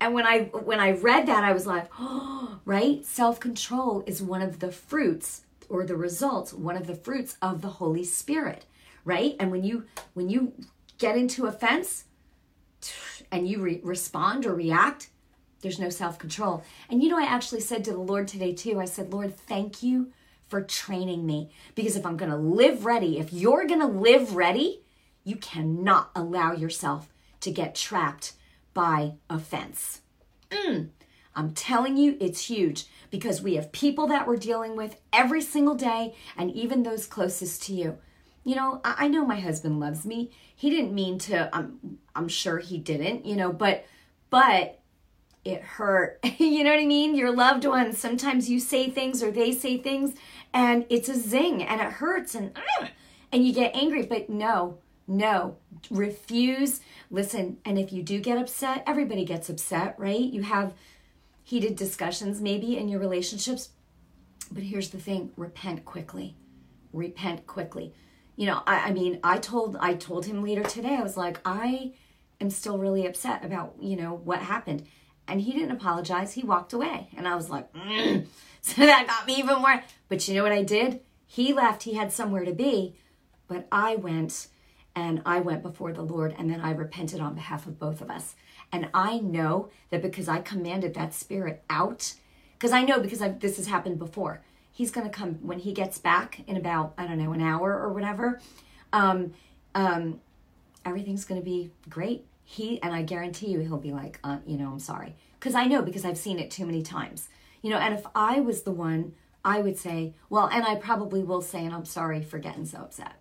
And 0.00 0.12
when 0.12 0.26
I 0.26 0.44
when 0.44 0.80
I 0.80 0.92
read 0.92 1.26
that, 1.26 1.44
I 1.44 1.52
was 1.52 1.66
like, 1.66 1.90
oh, 1.98 2.58
right? 2.64 3.04
Self-control 3.04 4.04
is 4.06 4.22
one 4.22 4.42
of 4.42 4.60
the 4.60 4.70
fruits 4.70 5.42
or 5.68 5.84
the 5.84 5.96
results, 5.96 6.52
one 6.52 6.76
of 6.76 6.86
the 6.86 6.94
fruits 6.94 7.36
of 7.40 7.62
the 7.62 7.68
Holy 7.68 8.04
Spirit, 8.04 8.66
right? 9.06 9.36
And 9.40 9.50
when 9.50 9.64
you 9.64 9.86
when 10.12 10.28
you 10.28 10.52
get 10.98 11.16
into 11.16 11.46
offense 11.46 12.04
and 13.32 13.48
you 13.48 13.62
re- 13.62 13.80
respond 13.82 14.44
or 14.44 14.54
react, 14.54 15.08
there's 15.62 15.78
no 15.78 15.88
self-control. 15.88 16.62
And 16.90 17.02
you 17.02 17.08
know, 17.08 17.18
I 17.18 17.24
actually 17.24 17.60
said 17.62 17.84
to 17.84 17.92
the 17.92 17.98
Lord 17.98 18.28
today 18.28 18.52
too. 18.52 18.78
I 18.78 18.84
said, 18.84 19.12
Lord, 19.12 19.34
thank 19.34 19.82
you 19.82 20.12
for 20.48 20.60
training 20.60 21.24
me 21.24 21.50
because 21.74 21.96
if 21.96 22.04
I'm 22.04 22.16
going 22.18 22.30
to 22.30 22.36
live 22.36 22.84
ready, 22.84 23.18
if 23.18 23.32
you're 23.32 23.66
going 23.66 23.80
to 23.80 23.86
live 23.86 24.36
ready, 24.36 24.82
you 25.24 25.36
cannot 25.36 26.10
allow 26.14 26.52
yourself 26.52 27.08
to 27.40 27.50
get 27.50 27.74
trapped 27.74 28.34
by 28.74 29.14
offense. 29.30 30.02
Mm, 30.50 30.90
I'm 31.34 31.52
telling 31.52 31.96
you, 31.96 32.16
it's 32.20 32.46
huge 32.48 32.86
because 33.10 33.42
we 33.42 33.56
have 33.56 33.72
people 33.72 34.06
that 34.08 34.26
we're 34.26 34.36
dealing 34.36 34.76
with 34.76 35.00
every 35.12 35.42
single 35.42 35.74
day 35.74 36.14
and 36.36 36.50
even 36.52 36.82
those 36.82 37.06
closest 37.06 37.62
to 37.64 37.74
you. 37.74 37.98
You 38.46 38.54
know, 38.54 38.80
I, 38.84 38.94
I 39.00 39.08
know 39.08 39.26
my 39.26 39.40
husband 39.40 39.80
loves 39.80 40.06
me. 40.06 40.30
He 40.54 40.70
didn't 40.70 40.94
mean 40.94 41.18
to, 41.18 41.54
I'm, 41.54 41.98
I'm 42.14 42.28
sure 42.28 42.58
he 42.58 42.78
didn't, 42.78 43.26
you 43.26 43.34
know, 43.34 43.52
but, 43.52 43.84
but 44.30 44.78
it 45.44 45.62
hurt. 45.62 46.20
you 46.38 46.62
know 46.62 46.70
what 46.70 46.78
I 46.78 46.86
mean? 46.86 47.16
Your 47.16 47.34
loved 47.34 47.64
ones, 47.64 47.98
sometimes 47.98 48.48
you 48.48 48.60
say 48.60 48.88
things 48.88 49.20
or 49.20 49.32
they 49.32 49.50
say 49.50 49.78
things 49.78 50.14
and 50.54 50.86
it's 50.88 51.08
a 51.08 51.18
zing 51.18 51.60
and 51.60 51.80
it 51.80 51.94
hurts 51.94 52.36
and, 52.36 52.56
uh, 52.80 52.86
and 53.32 53.44
you 53.44 53.52
get 53.52 53.74
angry. 53.74 54.06
But 54.06 54.30
no, 54.30 54.78
no, 55.08 55.56
refuse. 55.90 56.80
Listen, 57.10 57.58
and 57.64 57.80
if 57.80 57.92
you 57.92 58.00
do 58.00 58.20
get 58.20 58.38
upset, 58.38 58.84
everybody 58.86 59.24
gets 59.24 59.50
upset, 59.50 59.96
right? 59.98 60.20
You 60.20 60.42
have 60.42 60.72
heated 61.42 61.74
discussions 61.74 62.40
maybe 62.40 62.76
in 62.78 62.88
your 62.88 63.00
relationships. 63.00 63.70
But 64.52 64.62
here's 64.62 64.90
the 64.90 65.00
thing 65.00 65.32
repent 65.36 65.84
quickly. 65.84 66.36
Repent 66.92 67.48
quickly. 67.48 67.92
You 68.36 68.46
know, 68.46 68.62
I, 68.66 68.88
I 68.88 68.92
mean, 68.92 69.18
I 69.24 69.38
told 69.38 69.76
I 69.80 69.94
told 69.94 70.26
him 70.26 70.44
later 70.44 70.62
today, 70.62 70.96
I 70.96 71.02
was 71.02 71.16
like, 71.16 71.40
I 71.44 71.92
am 72.40 72.50
still 72.50 72.78
really 72.78 73.06
upset 73.06 73.44
about, 73.44 73.74
you 73.80 73.96
know, 73.96 74.14
what 74.14 74.40
happened. 74.40 74.86
And 75.28 75.40
he 75.40 75.52
didn't 75.52 75.72
apologize. 75.72 76.34
He 76.34 76.42
walked 76.44 76.72
away. 76.72 77.08
And 77.16 77.26
I 77.26 77.34
was 77.34 77.50
like, 77.50 77.72
mm. 77.72 78.26
so 78.60 78.82
that 78.82 79.06
got 79.06 79.26
me 79.26 79.36
even 79.36 79.60
more. 79.60 79.82
But 80.08 80.28
you 80.28 80.34
know 80.34 80.42
what 80.42 80.52
I 80.52 80.62
did? 80.62 81.00
He 81.26 81.52
left. 81.52 81.82
He 81.82 81.94
had 81.94 82.12
somewhere 82.12 82.44
to 82.44 82.52
be. 82.52 82.94
But 83.48 83.66
I 83.72 83.96
went 83.96 84.48
and 84.94 85.22
I 85.26 85.40
went 85.40 85.62
before 85.62 85.92
the 85.92 86.02
Lord 86.02 86.34
and 86.38 86.50
then 86.50 86.60
I 86.60 86.72
repented 86.72 87.20
on 87.20 87.34
behalf 87.34 87.66
of 87.66 87.78
both 87.78 88.00
of 88.00 88.10
us. 88.10 88.34
And 88.72 88.88
I 88.94 89.18
know 89.18 89.70
that 89.90 90.02
because 90.02 90.28
I 90.28 90.40
commanded 90.40 90.94
that 90.94 91.14
spirit 91.14 91.62
out, 91.70 92.14
because 92.54 92.72
I 92.72 92.82
know 92.82 92.98
because 92.98 93.22
I've, 93.22 93.38
this 93.40 93.58
has 93.58 93.66
happened 93.66 93.98
before, 93.98 94.42
he's 94.76 94.90
going 94.90 95.10
to 95.10 95.12
come 95.12 95.36
when 95.36 95.58
he 95.58 95.72
gets 95.72 95.96
back 95.96 96.42
in 96.46 96.54
about, 96.54 96.92
I 96.98 97.06
don't 97.06 97.16
know, 97.16 97.32
an 97.32 97.40
hour 97.40 97.72
or 97.72 97.94
whatever. 97.94 98.38
Um, 98.92 99.32
um, 99.74 100.20
everything's 100.84 101.24
going 101.24 101.40
to 101.40 101.44
be 101.44 101.70
great. 101.88 102.26
He, 102.44 102.82
and 102.82 102.94
I 102.94 103.00
guarantee 103.00 103.46
you, 103.46 103.60
he'll 103.60 103.78
be 103.78 103.92
like, 103.92 104.20
uh, 104.22 104.36
you 104.46 104.58
know, 104.58 104.68
I'm 104.68 104.78
sorry. 104.78 105.16
Because 105.40 105.54
I 105.54 105.64
know 105.64 105.80
because 105.80 106.04
I've 106.04 106.18
seen 106.18 106.38
it 106.38 106.50
too 106.50 106.66
many 106.66 106.82
times. 106.82 107.30
You 107.62 107.70
know, 107.70 107.78
and 107.78 107.94
if 107.94 108.04
I 108.14 108.40
was 108.40 108.64
the 108.64 108.70
one, 108.70 109.14
I 109.42 109.62
would 109.62 109.78
say, 109.78 110.12
well, 110.28 110.46
and 110.52 110.62
I 110.62 110.74
probably 110.74 111.22
will 111.22 111.40
say, 111.40 111.64
and 111.64 111.74
I'm 111.74 111.86
sorry 111.86 112.22
for 112.22 112.38
getting 112.38 112.66
so 112.66 112.80
upset. 112.80 113.14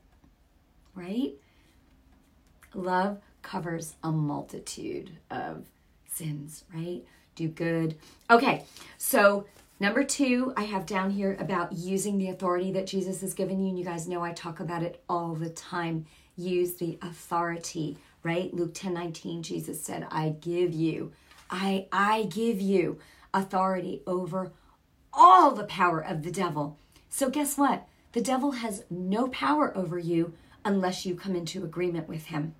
Right? 0.93 1.35
Love 2.73 3.19
covers 3.41 3.95
a 4.03 4.11
multitude 4.11 5.11
of 5.31 5.63
sins, 6.11 6.65
right? 6.73 7.05
Do 7.35 7.47
good. 7.47 7.95
Okay, 8.29 8.65
so 8.97 9.45
number 9.79 10.03
two, 10.03 10.53
I 10.55 10.63
have 10.63 10.85
down 10.85 11.11
here 11.11 11.37
about 11.39 11.73
using 11.73 12.17
the 12.17 12.29
authority 12.29 12.71
that 12.73 12.87
Jesus 12.87 13.21
has 13.21 13.33
given 13.33 13.59
you. 13.59 13.69
And 13.69 13.79
you 13.79 13.85
guys 13.85 14.07
know 14.07 14.21
I 14.21 14.33
talk 14.33 14.59
about 14.59 14.83
it 14.83 15.03
all 15.09 15.35
the 15.35 15.49
time. 15.49 16.05
Use 16.37 16.75
the 16.75 16.97
authority, 17.01 17.97
right? 18.23 18.53
Luke 18.53 18.73
10 18.73 18.93
19, 18.93 19.43
Jesus 19.43 19.81
said, 19.81 20.07
I 20.11 20.29
give 20.41 20.73
you, 20.73 21.11
I, 21.49 21.87
I 21.91 22.23
give 22.23 22.59
you 22.59 22.99
authority 23.33 24.01
over 24.05 24.51
all 25.13 25.51
the 25.51 25.65
power 25.65 25.99
of 25.99 26.23
the 26.23 26.31
devil. 26.31 26.77
So 27.09 27.29
guess 27.29 27.57
what? 27.57 27.87
The 28.11 28.21
devil 28.21 28.51
has 28.51 28.83
no 28.89 29.27
power 29.27 29.75
over 29.75 29.99
you 29.99 30.33
unless 30.63 31.05
you 31.05 31.15
come 31.15 31.35
into 31.35 31.63
agreement 31.63 32.07
with 32.07 32.25
him. 32.27 32.55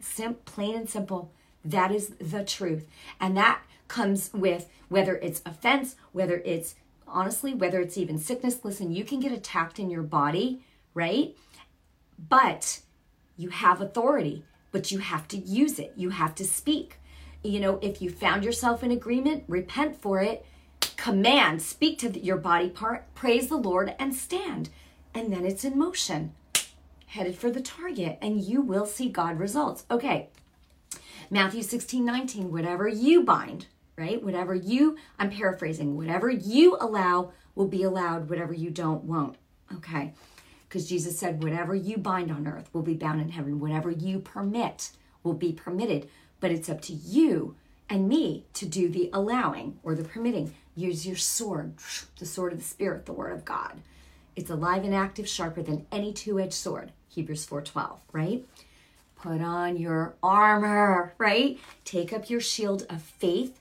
Sim- 0.00 0.36
plain 0.44 0.74
and 0.74 0.88
simple. 0.88 1.30
That 1.66 1.90
is 1.90 2.10
the 2.20 2.44
truth. 2.44 2.86
And 3.20 3.36
that 3.36 3.62
comes 3.88 4.30
with 4.32 4.68
whether 4.88 5.16
it's 5.16 5.42
offense, 5.44 5.96
whether 6.12 6.42
it's 6.44 6.76
honestly, 7.08 7.54
whether 7.54 7.80
it's 7.80 7.98
even 7.98 8.18
sickness. 8.18 8.64
Listen, 8.64 8.92
you 8.92 9.04
can 9.04 9.20
get 9.20 9.32
attacked 9.32 9.78
in 9.78 9.90
your 9.90 10.02
body, 10.02 10.62
right? 10.94 11.36
But 12.28 12.80
you 13.36 13.50
have 13.50 13.80
authority, 13.80 14.44
but 14.70 14.90
you 14.90 14.98
have 14.98 15.26
to 15.28 15.36
use 15.36 15.78
it. 15.78 15.92
You 15.96 16.10
have 16.10 16.34
to 16.36 16.44
speak. 16.44 16.98
You 17.42 17.60
know, 17.60 17.78
if 17.82 18.00
you 18.00 18.10
found 18.10 18.44
yourself 18.44 18.82
in 18.82 18.90
agreement, 18.90 19.44
repent 19.46 20.00
for 20.00 20.20
it, 20.20 20.46
command, 20.96 21.62
speak 21.62 21.98
to 22.00 22.18
your 22.18 22.38
body 22.38 22.70
part, 22.70 23.12
praise 23.14 23.48
the 23.48 23.56
Lord, 23.56 23.94
and 23.98 24.14
stand. 24.14 24.70
And 25.14 25.32
then 25.32 25.44
it's 25.44 25.64
in 25.64 25.78
motion 25.78 26.32
headed 27.06 27.36
for 27.36 27.50
the 27.50 27.60
target 27.60 28.18
and 28.20 28.42
you 28.42 28.60
will 28.60 28.86
see 28.86 29.08
God 29.08 29.38
results. 29.38 29.84
Okay. 29.90 30.28
Matthew 31.30 31.62
16, 31.62 32.04
19, 32.04 32.52
whatever 32.52 32.88
you 32.88 33.22
bind, 33.22 33.66
right? 33.96 34.22
Whatever 34.22 34.54
you, 34.54 34.96
I'm 35.18 35.30
paraphrasing, 35.30 35.96
whatever 35.96 36.30
you 36.30 36.76
allow 36.80 37.32
will 37.54 37.68
be 37.68 37.82
allowed, 37.82 38.28
whatever 38.28 38.52
you 38.52 38.70
don't 38.70 39.04
won't. 39.04 39.36
Okay. 39.74 40.12
Because 40.68 40.88
Jesus 40.88 41.18
said, 41.18 41.42
whatever 41.42 41.74
you 41.74 41.96
bind 41.96 42.30
on 42.30 42.46
earth 42.46 42.68
will 42.72 42.82
be 42.82 42.94
bound 42.94 43.20
in 43.20 43.30
heaven, 43.30 43.60
whatever 43.60 43.90
you 43.90 44.18
permit 44.18 44.90
will 45.22 45.34
be 45.34 45.52
permitted. 45.52 46.08
But 46.40 46.50
it's 46.50 46.68
up 46.68 46.80
to 46.82 46.92
you 46.92 47.56
and 47.88 48.08
me 48.08 48.46
to 48.54 48.66
do 48.66 48.88
the 48.88 49.10
allowing 49.12 49.78
or 49.82 49.94
the 49.94 50.04
permitting. 50.04 50.54
Use 50.74 51.06
your 51.06 51.16
sword, 51.16 51.74
the 52.18 52.26
sword 52.26 52.52
of 52.52 52.58
the 52.58 52.64
Spirit, 52.64 53.06
the 53.06 53.12
word 53.12 53.32
of 53.32 53.44
God. 53.44 53.80
It's 54.34 54.50
alive 54.50 54.84
and 54.84 54.94
active, 54.94 55.28
sharper 55.28 55.62
than 55.62 55.86
any 55.90 56.12
two-edged 56.12 56.52
sword. 56.52 56.92
Hebrews 57.08 57.46
4:12, 57.46 58.00
right? 58.12 58.44
Put 59.16 59.40
on 59.40 59.76
your 59.76 60.14
armor, 60.22 61.14
right? 61.18 61.58
Take 61.84 62.12
up 62.12 62.28
your 62.28 62.40
shield 62.40 62.86
of 62.90 63.02
faith. 63.02 63.60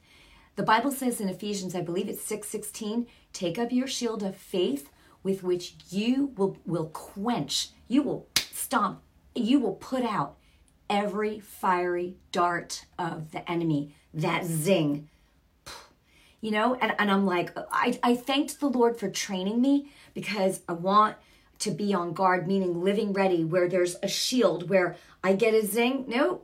The 0.56 0.64
Bible 0.64 0.92
says 0.92 1.20
in 1.20 1.30
Ephesians, 1.30 1.76
I 1.76 1.82
believe 1.82 2.08
it's 2.08 2.22
6:16, 2.22 3.08
take 3.34 3.58
up 3.58 3.72
your 3.72 3.88
shield 3.88 4.24
of 4.24 4.36
faith 4.36 4.90
with 5.24 5.44
which 5.44 5.76
you 5.90 6.32
will 6.38 6.58
will 6.66 6.88
quench, 6.88 7.70
you 7.88 8.04
will 8.04 8.28
stomp, 8.52 9.02
you 9.34 9.60
will 9.60 9.74
put 9.74 10.04
out 10.04 10.38
every 10.90 11.40
fiery 11.40 12.16
dart 12.32 12.86
of 13.00 13.32
the 13.32 13.50
enemy, 13.50 13.96
that 14.14 14.46
zing. 14.46 15.10
You 16.42 16.52
know, 16.52 16.76
and, 16.76 16.94
and 17.00 17.10
I'm 17.10 17.26
like, 17.26 17.52
I, 17.72 18.00
I 18.04 18.16
thanked 18.16 18.60
the 18.60 18.70
Lord 18.70 18.98
for 18.98 19.10
training 19.10 19.62
me 19.62 19.90
because 20.14 20.62
I 20.70 20.74
want 20.74 21.16
to 21.60 21.72
be 21.72 21.94
on 21.94 22.14
guard, 22.14 22.48
meaning 22.48 22.84
living 22.84 23.14
ready, 23.14 23.44
where 23.44 23.68
there's 23.68 23.96
a 24.04 24.08
shield, 24.08 24.70
where 24.70 24.96
I 25.24 25.34
get 25.34 25.54
a 25.54 25.66
zing. 25.66 26.06
No, 26.08 26.42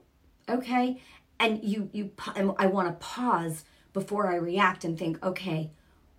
okay. 0.49 1.01
And 1.39 1.63
you, 1.63 1.89
you, 1.91 2.11
I 2.35 2.67
want 2.67 2.87
to 2.87 3.05
pause 3.05 3.63
before 3.93 4.31
I 4.31 4.35
react 4.35 4.83
and 4.83 4.97
think, 4.97 5.23
okay, 5.23 5.71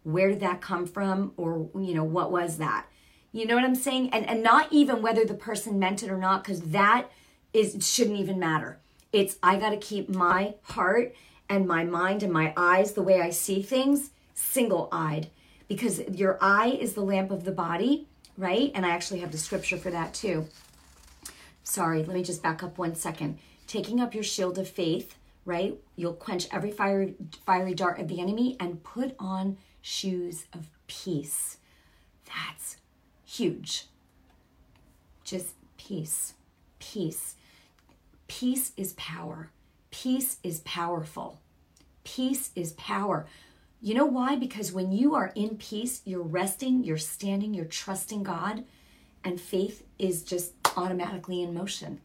where 0.02 0.28
did 0.28 0.40
that 0.40 0.60
come 0.60 0.86
from? 0.86 1.32
Or, 1.36 1.70
you 1.74 1.94
know, 1.94 2.04
what 2.04 2.32
was 2.32 2.58
that? 2.58 2.86
You 3.30 3.46
know 3.46 3.54
what 3.54 3.64
I'm 3.64 3.74
saying? 3.74 4.10
And, 4.10 4.28
and 4.28 4.42
not 4.42 4.72
even 4.72 5.00
whether 5.00 5.24
the 5.24 5.34
person 5.34 5.78
meant 5.78 6.02
it 6.02 6.10
or 6.10 6.18
not, 6.18 6.42
because 6.42 6.60
that 6.60 7.08
is, 7.52 7.76
shouldn't 7.88 8.18
even 8.18 8.38
matter. 8.38 8.78
It's, 9.12 9.36
I 9.42 9.58
got 9.58 9.70
to 9.70 9.76
keep 9.76 10.08
my 10.08 10.54
heart 10.62 11.14
and 11.48 11.66
my 11.66 11.84
mind 11.84 12.22
and 12.22 12.32
my 12.32 12.52
eyes, 12.56 12.92
the 12.92 13.02
way 13.02 13.20
I 13.20 13.30
see 13.30 13.62
things, 13.62 14.10
single 14.34 14.88
eyed 14.90 15.30
because 15.74 16.00
your 16.00 16.38
eye 16.40 16.76
is 16.80 16.92
the 16.92 17.00
lamp 17.00 17.30
of 17.30 17.44
the 17.44 17.52
body, 17.52 18.06
right? 18.36 18.70
And 18.74 18.84
I 18.84 18.90
actually 18.90 19.20
have 19.20 19.32
the 19.32 19.38
scripture 19.38 19.76
for 19.76 19.90
that 19.90 20.14
too. 20.14 20.46
Sorry, 21.64 22.02
let 22.02 22.14
me 22.14 22.22
just 22.22 22.42
back 22.42 22.62
up 22.62 22.78
one 22.78 22.94
second. 22.94 23.38
Taking 23.66 24.00
up 24.00 24.14
your 24.14 24.24
shield 24.24 24.58
of 24.58 24.68
faith, 24.68 25.16
right? 25.44 25.78
You'll 25.96 26.12
quench 26.12 26.48
every 26.52 26.70
fiery, 26.70 27.14
fiery 27.46 27.74
dart 27.74 28.00
of 28.00 28.08
the 28.08 28.20
enemy 28.20 28.56
and 28.58 28.82
put 28.82 29.14
on 29.18 29.58
shoes 29.80 30.44
of 30.52 30.68
peace. 30.86 31.58
That's 32.26 32.76
huge. 33.24 33.86
Just 35.24 35.54
peace. 35.76 36.34
Peace. 36.78 37.36
Peace 38.28 38.72
is 38.76 38.94
power. 38.94 39.50
Peace 39.90 40.38
is 40.42 40.60
powerful. 40.60 41.40
Peace 42.04 42.50
is 42.56 42.72
power. 42.72 43.26
You 43.84 43.94
know 43.94 44.06
why? 44.06 44.36
Because 44.36 44.72
when 44.72 44.92
you 44.92 45.16
are 45.16 45.32
in 45.34 45.56
peace, 45.56 46.02
you're 46.04 46.22
resting, 46.22 46.84
you're 46.84 46.96
standing, 46.96 47.52
you're 47.52 47.64
trusting 47.64 48.22
God, 48.22 48.62
and 49.24 49.40
faith 49.40 49.84
is 49.98 50.22
just 50.22 50.52
automatically 50.76 51.42
in 51.42 51.52
motion, 51.52 52.00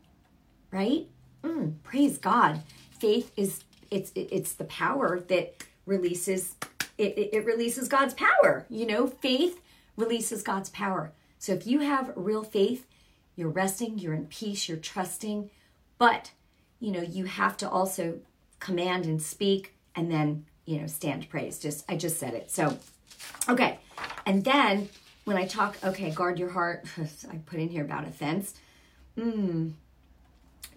right? 0.72 1.08
Mm, 1.44 1.76
praise 1.84 2.18
God. 2.18 2.64
Faith 2.90 3.32
is 3.38 3.64
it's 3.92 4.12
it's 4.16 4.54
the 4.54 4.66
power 4.66 5.20
that 5.20 5.64
releases 5.86 6.56
it, 6.98 7.16
it, 7.16 7.30
it 7.34 7.46
releases 7.46 7.88
God's 7.88 8.16
power. 8.16 8.66
You 8.70 8.88
know, 8.88 9.06
faith 9.06 9.62
releases 9.96 10.42
God's 10.42 10.70
power. 10.70 11.12
So 11.38 11.54
if 11.54 11.68
you 11.68 11.82
have 11.82 12.12
real 12.16 12.44
faith, 12.44 12.88
you're 13.36 13.50
resting, 13.50 14.00
you're 14.00 14.16
in 14.16 14.26
peace, 14.26 14.68
you're 14.68 14.78
trusting, 14.78 15.52
but 16.00 16.32
you 16.80 16.92
know, 16.92 17.02
you 17.02 17.26
have 17.26 17.56
to 17.58 17.70
also 17.70 18.20
command 18.60 19.06
and 19.06 19.22
speak 19.22 19.76
and 19.96 20.12
then, 20.12 20.46
you 20.68 20.80
know, 20.80 20.86
stand 20.88 21.28
praise. 21.30 21.58
Just 21.58 21.90
I 21.90 21.96
just 21.96 22.20
said 22.20 22.36
it. 22.36 22.52
So 22.52 22.78
okay. 23.50 23.80
And 24.28 24.44
then 24.44 24.90
when 25.24 25.38
I 25.38 25.48
talk, 25.48 25.78
okay, 25.84 26.12
guard 26.12 26.38
your 26.38 26.50
heart, 26.50 26.86
I 27.32 27.38
put 27.48 27.60
in 27.60 27.70
here 27.70 27.84
about 27.84 28.08
offense. 28.08 28.54
Hmm. 29.18 29.70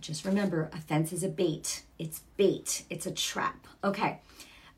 Just 0.01 0.25
remember, 0.25 0.71
offense 0.73 1.13
is 1.13 1.23
a 1.23 1.29
bait. 1.29 1.83
It's 1.99 2.21
bait. 2.39 2.85
It's 2.89 3.05
a 3.05 3.11
trap. 3.11 3.67
Okay. 3.85 4.21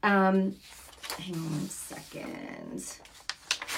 Um, 0.02 0.56
hang 1.18 1.36
on 1.36 1.68
second. 1.68 2.98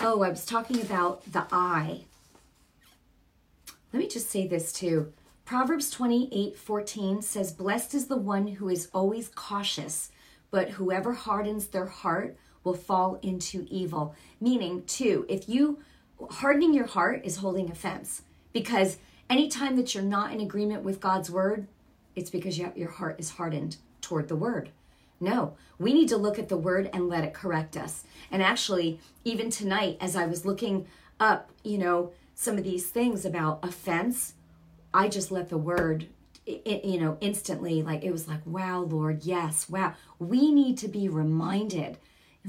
Oh, 0.00 0.22
I 0.22 0.30
was 0.30 0.46
talking 0.46 0.80
about 0.80 1.30
the 1.30 1.46
eye. 1.52 2.02
Let 3.92 3.98
me 3.98 4.08
just 4.08 4.30
say 4.30 4.46
this 4.46 4.72
too. 4.72 5.12
Proverbs 5.44 5.90
28 5.90 6.56
14 6.56 7.20
says, 7.20 7.52
Blessed 7.52 7.94
is 7.94 8.06
the 8.06 8.16
one 8.16 8.46
who 8.46 8.68
is 8.68 8.88
always 8.94 9.28
cautious, 9.28 10.10
but 10.54 10.70
whoever 10.70 11.14
hardens 11.14 11.66
their 11.66 11.86
heart 11.86 12.36
will 12.62 12.74
fall 12.74 13.18
into 13.22 13.66
evil. 13.68 14.14
Meaning, 14.40 14.84
too, 14.84 15.26
if 15.28 15.48
you 15.48 15.80
hardening 16.30 16.72
your 16.72 16.86
heart 16.86 17.22
is 17.24 17.38
holding 17.38 17.72
offense 17.72 18.22
because 18.52 18.98
anytime 19.28 19.74
that 19.74 19.92
you're 19.92 20.04
not 20.04 20.32
in 20.32 20.40
agreement 20.40 20.84
with 20.84 21.00
God's 21.00 21.28
word, 21.28 21.66
it's 22.14 22.30
because 22.30 22.56
you 22.56 22.66
have, 22.66 22.78
your 22.78 22.92
heart 22.92 23.16
is 23.18 23.30
hardened 23.30 23.78
toward 24.00 24.28
the 24.28 24.36
word. 24.36 24.70
No, 25.18 25.56
we 25.80 25.92
need 25.92 26.08
to 26.10 26.16
look 26.16 26.38
at 26.38 26.48
the 26.48 26.56
word 26.56 26.88
and 26.92 27.08
let 27.08 27.24
it 27.24 27.34
correct 27.34 27.76
us. 27.76 28.04
And 28.30 28.40
actually, 28.40 29.00
even 29.24 29.50
tonight, 29.50 29.96
as 30.00 30.14
I 30.14 30.26
was 30.26 30.46
looking 30.46 30.86
up, 31.18 31.50
you 31.64 31.78
know, 31.78 32.12
some 32.36 32.58
of 32.58 32.62
these 32.62 32.86
things 32.86 33.24
about 33.24 33.58
offense, 33.64 34.34
I 34.92 35.08
just 35.08 35.32
let 35.32 35.48
the 35.48 35.58
word, 35.58 36.06
it, 36.46 36.84
you 36.84 37.00
know, 37.00 37.16
instantly, 37.20 37.82
like 37.82 38.04
it 38.04 38.12
was 38.12 38.28
like, 38.28 38.44
wow, 38.44 38.80
Lord, 38.80 39.24
yes, 39.24 39.68
wow. 39.68 39.94
We 40.18 40.52
need 40.52 40.78
to 40.78 40.88
be 40.88 41.08
reminded 41.08 41.98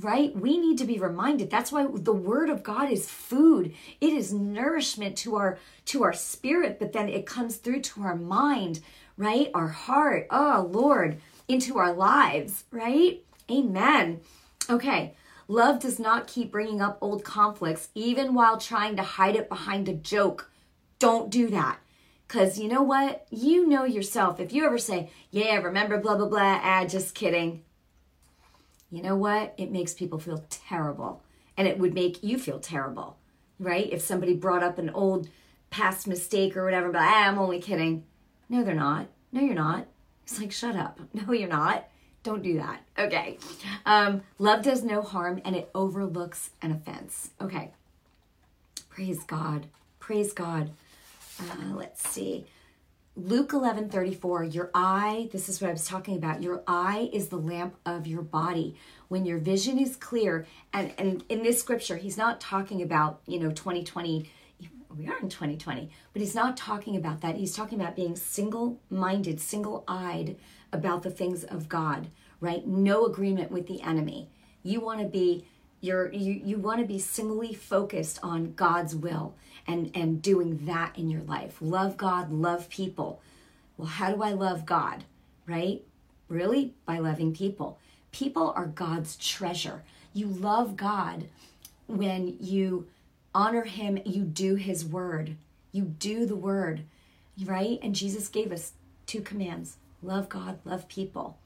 right? 0.02 0.36
We 0.36 0.58
need 0.58 0.78
to 0.80 0.86
be 0.86 1.00
reminded. 1.00 1.50
That's 1.50 1.72
why 1.72 1.88
the 1.90 2.14
word 2.14 2.50
of 2.50 2.64
god 2.64 2.92
is 2.92 3.10
food. 3.10 3.74
It 4.02 4.14
is 4.14 4.34
nourishment 4.34 5.18
to 5.20 5.36
our 5.36 5.58
to 5.86 6.04
our 6.04 6.14
spirit 6.14 6.80
but 6.80 6.94
then 6.94 7.10
it 7.10 7.26
comes 7.26 7.58
through 7.58 7.82
to 7.82 8.04
our 8.04 8.16
mind 8.16 8.82
right? 9.18 9.50
Our 9.54 9.70
heart. 9.70 10.28
Oh 10.30 10.70
lord 10.70 11.22
into 11.48 11.78
our 11.78 11.94
lives 11.94 12.66
right? 12.72 13.24
Amen. 13.50 14.22
Okay. 14.70 15.14
Love 15.48 15.80
does 15.80 16.00
not 16.00 16.28
keep 16.28 16.52
bringing 16.52 16.82
up 16.82 16.98
old 17.02 17.24
conflicts 17.24 17.90
even 17.94 18.34
while 18.34 18.58
trying 18.58 18.96
to 18.96 19.04
hide 19.04 19.36
it 19.36 19.48
behind 19.48 19.88
a 19.88 19.94
joke. 19.94 20.52
Don't 20.98 21.30
do 21.30 21.50
that 21.50 21.80
because 22.28 22.60
you 22.60 22.68
know 22.68 22.82
what 22.82 23.26
you 23.30 23.68
know 23.68 23.84
yourself 23.84 24.40
if 24.40 24.54
you 24.54 24.66
ever 24.66 24.78
say 24.78 25.10
yeah 25.32 25.58
remember 25.58 26.00
blah 26.00 26.16
blah 26.16 26.28
blah 26.28 26.60
ah 26.64 26.86
just 26.86 27.16
kidding 27.16 27.62
you 28.96 29.02
know 29.02 29.16
what? 29.18 29.54
It 29.58 29.72
makes 29.72 29.94
people 29.94 30.20
feel 30.20 30.46
terrible. 30.50 31.22
And 31.58 31.68
it 31.68 31.78
would 31.80 31.94
make 31.94 32.24
you 32.24 32.38
feel 32.38 32.60
terrible, 32.60 33.18
right? 33.60 33.92
If 33.92 34.02
somebody 34.02 34.34
brought 34.34 34.64
up 34.64 34.78
an 34.78 34.90
old 34.90 35.28
past 35.70 36.08
mistake 36.08 36.56
or 36.56 36.64
whatever, 36.64 36.92
but 36.92 37.02
ah, 37.02 37.28
I'm 37.28 37.38
only 37.38 37.60
kidding. 37.60 38.06
No, 38.48 38.64
they're 38.64 38.74
not. 38.74 39.08
No, 39.34 39.42
you're 39.42 39.54
not. 39.54 39.88
It's 40.24 40.40
like, 40.40 40.52
shut 40.52 40.78
up. 40.78 41.00
No, 41.14 41.34
you're 41.34 41.50
not. 41.50 41.90
Don't 42.24 42.42
do 42.42 42.58
that. 42.58 42.84
Okay. 42.98 43.38
Um, 43.86 44.24
love 44.40 44.64
does 44.64 44.82
no 44.84 45.02
harm 45.02 45.42
and 45.44 45.58
it 45.58 45.70
overlooks 45.76 46.52
an 46.62 46.72
offense. 46.72 47.32
Okay. 47.42 47.72
Praise 48.90 49.24
God. 49.24 49.68
Praise 50.00 50.32
God. 50.34 50.72
Uh, 51.40 51.74
let's 51.76 52.08
see. 52.08 52.46
Luke 53.18 53.54
11 53.54 53.90
34, 53.90 54.44
your 54.44 54.72
eye, 54.74 55.30
this 55.32 55.48
is 55.48 55.62
what 55.62 55.70
I 55.70 55.74
was 55.74 55.88
talking 55.88 56.18
about. 56.18 56.44
Your 56.44 56.64
eye 56.68 57.10
is 57.14 57.30
the 57.30 57.38
lamp 57.38 57.76
of 57.86 58.08
your 58.08 58.22
body. 58.22 58.76
When 59.08 59.26
your 59.26 59.38
vision 59.38 59.80
is 59.80 59.96
clear, 59.96 60.46
and, 60.74 60.94
and 60.98 61.24
in 61.30 61.42
this 61.42 61.60
scripture, 61.60 61.96
he's 61.96 62.18
not 62.18 62.42
talking 62.42 62.82
about, 62.82 63.22
you 63.26 63.40
know, 63.40 63.52
2020, 63.52 64.30
we 64.98 65.08
are 65.08 65.18
in 65.20 65.30
2020, 65.30 65.90
but 66.12 66.22
he's 66.22 66.36
not 66.36 66.58
talking 66.58 66.98
about 66.98 67.22
that. 67.22 67.38
He's 67.38 67.56
talking 67.56 67.80
about 67.80 67.96
being 67.96 68.18
single 68.18 68.82
minded, 68.90 69.40
single 69.40 69.86
eyed 69.88 70.36
about 70.74 71.04
the 71.04 71.12
things 71.12 71.46
of 71.46 71.70
God, 71.70 72.10
right? 72.42 72.68
No 72.68 73.06
agreement 73.06 73.50
with 73.50 73.68
the 73.68 73.82
enemy. 73.82 74.30
You 74.62 74.82
want 74.82 75.00
to 75.00 75.08
be 75.08 75.46
you're 75.86 76.12
you, 76.12 76.34
you 76.34 76.58
want 76.58 76.80
to 76.80 76.86
be 76.86 77.00
singly 77.00 77.54
focused 77.54 78.20
on 78.24 78.54
God's 78.54 78.96
will 78.96 79.36
and 79.68 79.92
and 79.94 80.22
doing 80.22 80.66
that 80.66 80.98
in 80.98 81.10
your 81.10 81.22
life. 81.22 81.58
Love 81.62 81.98
God, 81.98 82.32
love 82.32 82.70
people. 82.70 83.22
Well, 83.78 83.88
how 83.88 84.12
do 84.14 84.24
I 84.24 84.32
love 84.32 84.66
God? 84.66 85.04
Right? 85.48 85.84
Really? 86.28 86.74
By 86.86 87.00
loving 87.00 87.34
people. 87.34 87.78
People 88.12 88.54
are 88.56 88.66
God's 88.66 89.16
treasure. 89.18 89.84
You 90.14 90.28
love 90.28 90.78
God 90.78 91.26
when 91.88 92.38
you 92.40 92.88
honor 93.34 93.64
him, 93.64 94.00
you 94.06 94.24
do 94.24 94.56
his 94.56 94.86
word. 94.86 95.36
You 95.72 95.84
do 95.84 96.26
the 96.26 96.36
word, 96.36 96.84
right? 97.44 97.80
And 97.84 97.94
Jesus 97.94 98.28
gave 98.30 98.52
us 98.52 98.74
two 99.06 99.22
commands. 99.22 99.78
Love 100.02 100.30
God, 100.30 100.60
love 100.64 100.88
people. 100.88 101.38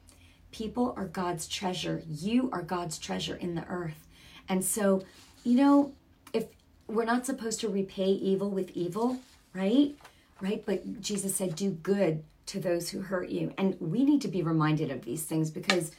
People 0.51 0.93
are 0.95 1.05
God's 1.05 1.47
treasure. 1.47 2.03
You 2.07 2.49
are 2.53 2.61
God's 2.61 2.97
treasure 2.97 3.35
in 3.35 3.55
the 3.55 3.65
earth. 3.65 4.07
And 4.49 4.65
so, 4.65 5.03
you 5.43 5.55
know, 5.55 5.93
if 6.33 6.47
we're 6.87 7.05
not 7.05 7.25
supposed 7.25 7.59
to 7.61 7.69
repay 7.69 8.09
evil 8.09 8.49
with 8.49 8.71
evil, 8.71 9.19
right? 9.53 9.95
Right? 10.41 10.63
But 10.65 11.01
Jesus 11.01 11.35
said, 11.35 11.55
do 11.55 11.69
good 11.71 12.23
to 12.47 12.59
those 12.59 12.89
who 12.89 13.01
hurt 13.01 13.29
you. 13.29 13.53
And 13.57 13.77
we 13.79 14.03
need 14.03 14.21
to 14.21 14.27
be 14.27 14.41
reminded 14.41 14.89
of 14.89 15.05
these 15.05 15.23
things 15.23 15.51
because 15.51 15.91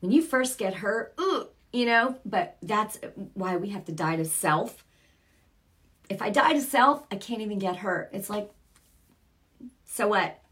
when 0.00 0.12
you 0.12 0.22
first 0.22 0.58
get 0.58 0.74
hurt, 0.74 1.14
ooh, 1.18 1.48
you 1.72 1.86
know, 1.86 2.16
but 2.24 2.56
that's 2.62 2.98
why 3.34 3.56
we 3.56 3.70
have 3.70 3.86
to 3.86 3.92
die 3.92 4.16
to 4.16 4.24
self. 4.24 4.84
If 6.08 6.22
I 6.22 6.30
die 6.30 6.52
to 6.52 6.60
self, 6.60 7.02
I 7.10 7.16
can't 7.16 7.40
even 7.40 7.58
get 7.58 7.76
hurt. 7.76 8.10
It's 8.12 8.30
like, 8.30 8.50
so 9.84 10.08
what? 10.08 10.42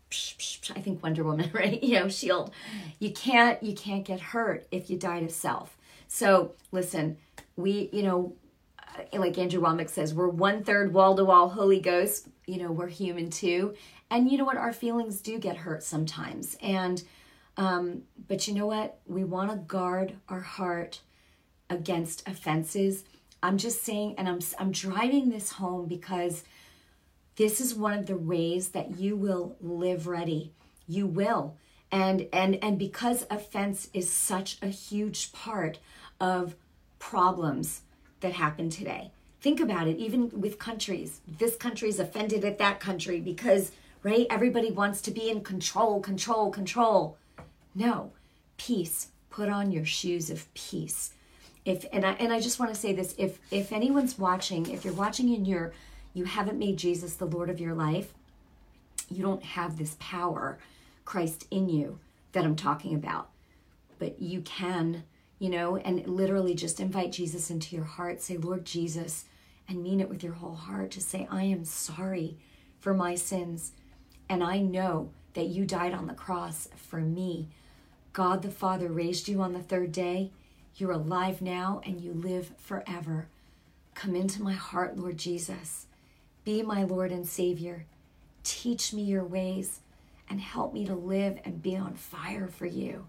I 0.75 0.81
think 0.81 1.03
Wonder 1.03 1.25
Woman, 1.25 1.51
right? 1.55 1.83
You 1.83 2.01
know, 2.01 2.09
shield. 2.09 2.51
You 2.99 3.13
can't 3.13 3.63
you 3.63 3.75
can't 3.75 4.05
get 4.05 4.21
hurt 4.21 4.67
if 4.71 4.89
you 4.89 4.97
die 4.97 5.21
to 5.21 5.29
self. 5.29 5.77
So 6.09 6.53
listen, 6.73 7.19
we, 7.57 7.89
you 7.93 8.03
know, 8.03 8.35
uh, 8.79 9.19
like 9.19 9.39
Andrew 9.39 9.61
Wommack 9.61 9.89
says, 9.89 10.15
we're 10.15 10.29
one 10.29 10.65
third 10.65 10.93
wall 10.93 11.17
to 11.17 11.25
wall 11.25 11.49
Holy 11.49 11.81
Ghost. 11.81 12.29
You 12.47 12.59
know, 12.59 12.73
we're 12.73 12.89
human 12.89 13.31
too. 13.31 13.75
And 14.11 14.31
you 14.31 14.39
know 14.39 14.45
what? 14.45 14.57
Our 14.57 14.73
feelings 14.73 15.21
do 15.21 15.39
get 15.39 15.57
hurt 15.57 15.83
sometimes. 15.83 16.57
And, 16.63 17.03
um, 17.57 18.03
but 18.29 18.47
you 18.47 18.55
know 18.55 18.67
what? 18.67 18.99
We 19.07 19.25
want 19.25 19.51
to 19.51 19.57
guard 19.57 20.15
our 20.29 20.41
heart 20.41 21.01
against 21.71 22.29
offenses. 22.29 23.05
I'm 23.43 23.59
just 23.59 23.83
saying, 23.83 24.15
and 24.19 24.29
I'm, 24.29 24.41
I'm 24.59 24.73
driving 24.73 25.31
this 25.31 25.53
home 25.53 25.87
because 25.87 26.45
this 27.37 27.61
is 27.61 27.75
one 27.75 27.99
of 27.99 28.07
the 28.07 28.17
ways 28.17 28.71
that 28.71 28.99
you 28.99 29.17
will 29.17 29.57
live 29.61 30.07
ready. 30.07 30.53
You 30.87 31.07
will. 31.07 31.57
And, 31.91 32.29
and, 32.33 32.63
and 32.63 32.79
because 32.79 33.27
offense 33.31 33.89
is 33.93 34.11
such 34.11 34.59
a 34.63 34.69
huge 34.69 35.33
part 35.33 35.79
of 36.21 36.57
problems 37.11 37.83
that 38.21 38.33
happen 38.33 38.71
today. 38.71 39.11
Think 39.43 39.61
about 39.61 39.87
it, 39.87 39.99
even 39.99 40.31
with 40.41 40.59
countries. 40.59 41.21
This 41.39 41.55
country 41.55 41.91
is 41.91 42.01
offended 42.01 42.47
at 42.47 42.57
that 42.57 42.81
country 42.81 43.21
because, 43.21 43.73
right, 44.03 44.27
everybody 44.31 44.71
wants 44.71 45.03
to 45.03 45.11
be 45.11 45.29
in 45.29 45.43
control, 45.43 46.01
control, 46.01 46.51
control. 46.51 47.19
No, 47.75 48.13
peace. 48.57 49.09
Put 49.29 49.51
on 49.51 49.71
your 49.71 49.85
shoes 49.85 50.31
of 50.31 50.53
peace. 50.55 51.13
If 51.67 51.85
and 51.93 52.07
I 52.07 52.13
and 52.13 52.33
I 52.33 52.41
just 52.41 52.59
want 52.59 52.73
to 52.73 52.81
say 52.81 52.95
this, 52.95 53.15
if 53.19 53.39
if 53.51 53.71
anyone's 53.71 54.19
watching, 54.19 54.71
if 54.71 54.83
you're 54.83 54.95
watching 54.95 55.35
and 55.35 55.47
you're 55.47 55.73
you 56.15 56.25
haven't 56.25 56.59
made 56.59 56.79
Jesus 56.79 57.17
the 57.17 57.27
Lord 57.27 57.51
of 57.51 57.61
your 57.61 57.75
life, 57.75 58.15
you 59.11 59.23
don't 59.23 59.43
have 59.43 59.77
this 59.77 59.97
power, 60.01 60.59
Christ 61.05 61.47
in 61.51 61.69
you, 61.69 61.99
that 62.33 62.45
I'm 62.45 62.57
talking 62.57 62.95
about. 62.95 63.29
But 63.99 64.23
you 64.23 64.41
can 64.41 65.05
you 65.39 65.51
know, 65.51 65.77
and 65.77 66.07
literally 66.07 66.55
just 66.55 66.81
invite 66.81 67.13
Jesus 67.13 67.51
into 67.51 67.75
your 67.75 67.85
heart. 67.85 68.21
Say, 68.21 68.37
Lord 68.37 68.65
Jesus, 68.65 69.25
and 69.69 69.83
mean 69.83 70.01
it 70.01 70.09
with 70.09 70.23
your 70.23 70.35
whole 70.35 70.55
heart. 70.55 70.91
To 70.93 71.01
say, 71.01 71.27
I 71.31 71.45
am 71.45 71.65
sorry 71.65 72.37
for 72.79 72.95
my 72.95 73.15
sins. 73.15 73.73
And 74.29 74.43
I 74.43 74.59
know 74.59 75.11
that 75.35 75.47
you 75.47 75.65
died 75.65 75.93
on 75.93 76.07
the 76.07 76.15
cross 76.15 76.69
for 76.77 77.01
me. 77.01 77.49
God 78.13 78.43
the 78.43 78.51
Father 78.51 78.89
raised 78.89 79.29
you 79.29 79.43
on 79.43 79.53
the 79.53 79.63
third 79.63 79.93
day. 79.93 80.31
You're 80.77 80.93
alive 80.93 81.43
now 81.43 81.81
and 81.85 82.01
you 82.01 82.13
live 82.13 82.53
forever. 82.59 83.29
Come 83.95 84.15
into 84.15 84.43
my 84.43 84.53
heart, 84.53 84.97
Lord 84.97 85.17
Jesus. 85.17 85.87
Be 86.45 86.63
my 86.63 86.85
Lord 86.85 87.11
and 87.13 87.27
Savior. 87.27 87.87
Teach 88.43 88.93
me 88.93 89.03
your 89.03 89.25
ways 89.25 89.81
and 90.29 90.41
help 90.41 90.73
me 90.73 90.85
to 90.87 90.95
live 90.95 91.39
and 91.45 91.63
be 91.63 91.77
on 91.77 91.95
fire 91.95 92.49
for 92.49 92.67
you. 92.67 93.07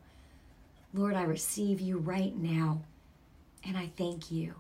Lord, 0.96 1.16
I 1.16 1.24
receive 1.24 1.82
you 1.82 1.98
right 1.98 2.34
now 2.38 2.82
and 3.66 3.78
I 3.78 3.92
thank 3.98 4.32
you. 4.32 4.56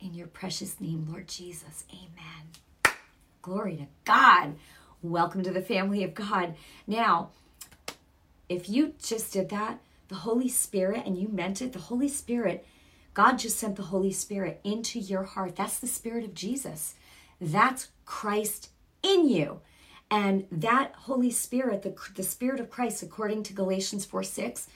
In 0.00 0.14
your 0.14 0.26
precious 0.26 0.80
name, 0.80 1.06
Lord 1.06 1.28
Jesus. 1.28 1.84
Amen. 1.92 2.96
Glory 3.42 3.76
to 3.76 3.86
God. 4.06 4.54
Welcome 5.02 5.42
to 5.42 5.50
the 5.50 5.60
family 5.60 6.02
of 6.02 6.14
God. 6.14 6.54
Now, 6.86 7.28
if 8.48 8.70
you 8.70 8.94
just 9.02 9.34
did 9.34 9.50
that, 9.50 9.80
the 10.08 10.14
Holy 10.14 10.48
Spirit, 10.48 11.02
and 11.04 11.18
you 11.18 11.28
meant 11.28 11.60
it, 11.60 11.74
the 11.74 11.78
Holy 11.78 12.08
Spirit, 12.08 12.66
God 13.12 13.38
just 13.38 13.58
sent 13.58 13.76
the 13.76 13.82
Holy 13.82 14.12
Spirit 14.12 14.60
into 14.64 14.98
your 14.98 15.24
heart. 15.24 15.56
That's 15.56 15.78
the 15.78 15.86
Spirit 15.86 16.24
of 16.24 16.32
Jesus. 16.32 16.94
That's 17.38 17.88
Christ 18.06 18.70
in 19.02 19.28
you. 19.28 19.60
And 20.10 20.46
that 20.50 20.94
Holy 21.00 21.30
Spirit, 21.30 21.82
the, 21.82 21.94
the 22.14 22.22
Spirit 22.22 22.60
of 22.60 22.70
Christ, 22.70 23.02
according 23.02 23.42
to 23.42 23.52
Galatians 23.52 24.06
4 24.06 24.22
6, 24.22 24.68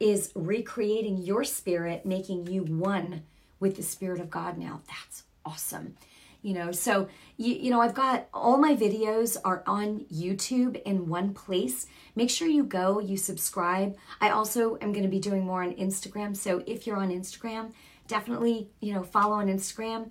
is 0.00 0.32
recreating 0.34 1.18
your 1.18 1.44
spirit, 1.44 2.06
making 2.06 2.46
you 2.46 2.62
one 2.62 3.22
with 3.60 3.76
the 3.76 3.82
Spirit 3.82 4.20
of 4.20 4.30
God 4.30 4.56
now. 4.58 4.82
That's 4.88 5.24
awesome. 5.44 5.96
You 6.40 6.54
know 6.54 6.70
so 6.70 7.08
you, 7.36 7.52
you 7.54 7.70
know 7.70 7.80
i've 7.80 7.94
got 7.94 8.28
all 8.32 8.58
my 8.58 8.76
videos 8.76 9.36
are 9.44 9.64
on 9.66 10.06
youtube 10.12 10.80
in 10.82 11.08
one 11.08 11.34
place. 11.34 11.86
Make 12.14 12.30
sure 12.30 12.46
you 12.46 12.62
go 12.62 13.00
you 13.00 13.16
subscribe. 13.16 13.96
I 14.20 14.30
also 14.30 14.78
am 14.80 14.92
going 14.92 15.02
to 15.02 15.10
be 15.10 15.18
doing 15.18 15.44
more 15.44 15.64
on 15.64 15.74
instagram 15.74 16.36
so 16.36 16.62
if 16.64 16.86
you're 16.86 16.96
on 16.96 17.10
instagram 17.10 17.72
definitely 18.06 18.68
you 18.80 18.94
know 18.94 19.02
follow 19.02 19.34
on 19.34 19.48
instagram. 19.48 20.10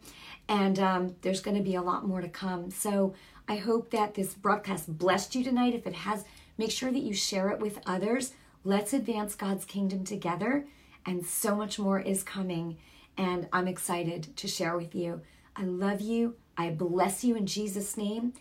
And 0.49 0.79
um, 0.79 1.15
there's 1.21 1.41
going 1.41 1.57
to 1.57 1.63
be 1.63 1.75
a 1.75 1.81
lot 1.81 2.05
more 2.05 2.21
to 2.21 2.29
come. 2.29 2.71
So 2.71 3.13
i 3.47 3.55
hope 3.55 3.91
that 3.91 4.13
this 4.15 4.33
broadcast 4.33 4.97
blessed 4.97 5.33
you 5.33 5.45
tonight. 5.45 5.75
If 5.75 5.87
it 5.87 5.95
has 5.95 6.25
make 6.57 6.71
sure 6.71 6.91
that 6.91 7.03
you 7.03 7.13
share 7.13 7.49
it 7.51 7.59
with 7.59 7.79
others 7.85 8.33
let's 8.67 8.93
advance 8.93 9.35
god's 9.35 9.65
kingdom 9.65 10.03
together 10.03 10.67
and 11.05 11.25
so 11.25 11.55
much 11.55 11.79
more 11.79 11.99
is 11.99 12.21
coming 12.23 12.77
and 13.17 13.47
i'm 13.53 13.67
excited 13.67 14.35
to 14.35 14.47
share 14.47 14.75
with 14.77 14.93
you 14.93 15.21
I 15.57 15.63
love 15.63 16.01
you. 16.01 16.35
I 16.55 16.69
bless 16.69 17.23
you 17.23 17.35
in 17.35 17.47
Jesus' 17.47 17.97
name. 17.97 18.33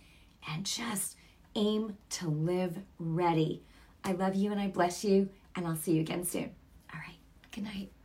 And 0.49 0.67
just 0.67 1.17
aim 1.55 1.97
to 2.11 2.29
live 2.29 2.79
ready. 2.99 3.63
I 4.05 4.13
love 4.13 4.35
you 4.35 4.53
and 4.53 4.61
I 4.61 4.69
bless 4.69 5.03
you. 5.03 5.31
And 5.57 5.67
I'll 5.67 5.77
see 5.77 5.93
you 5.93 6.03
again 6.03 6.25
soon. 6.25 6.51
All 6.93 7.01
right. 7.01 7.19
Good 7.51 7.65
night. 7.65 7.96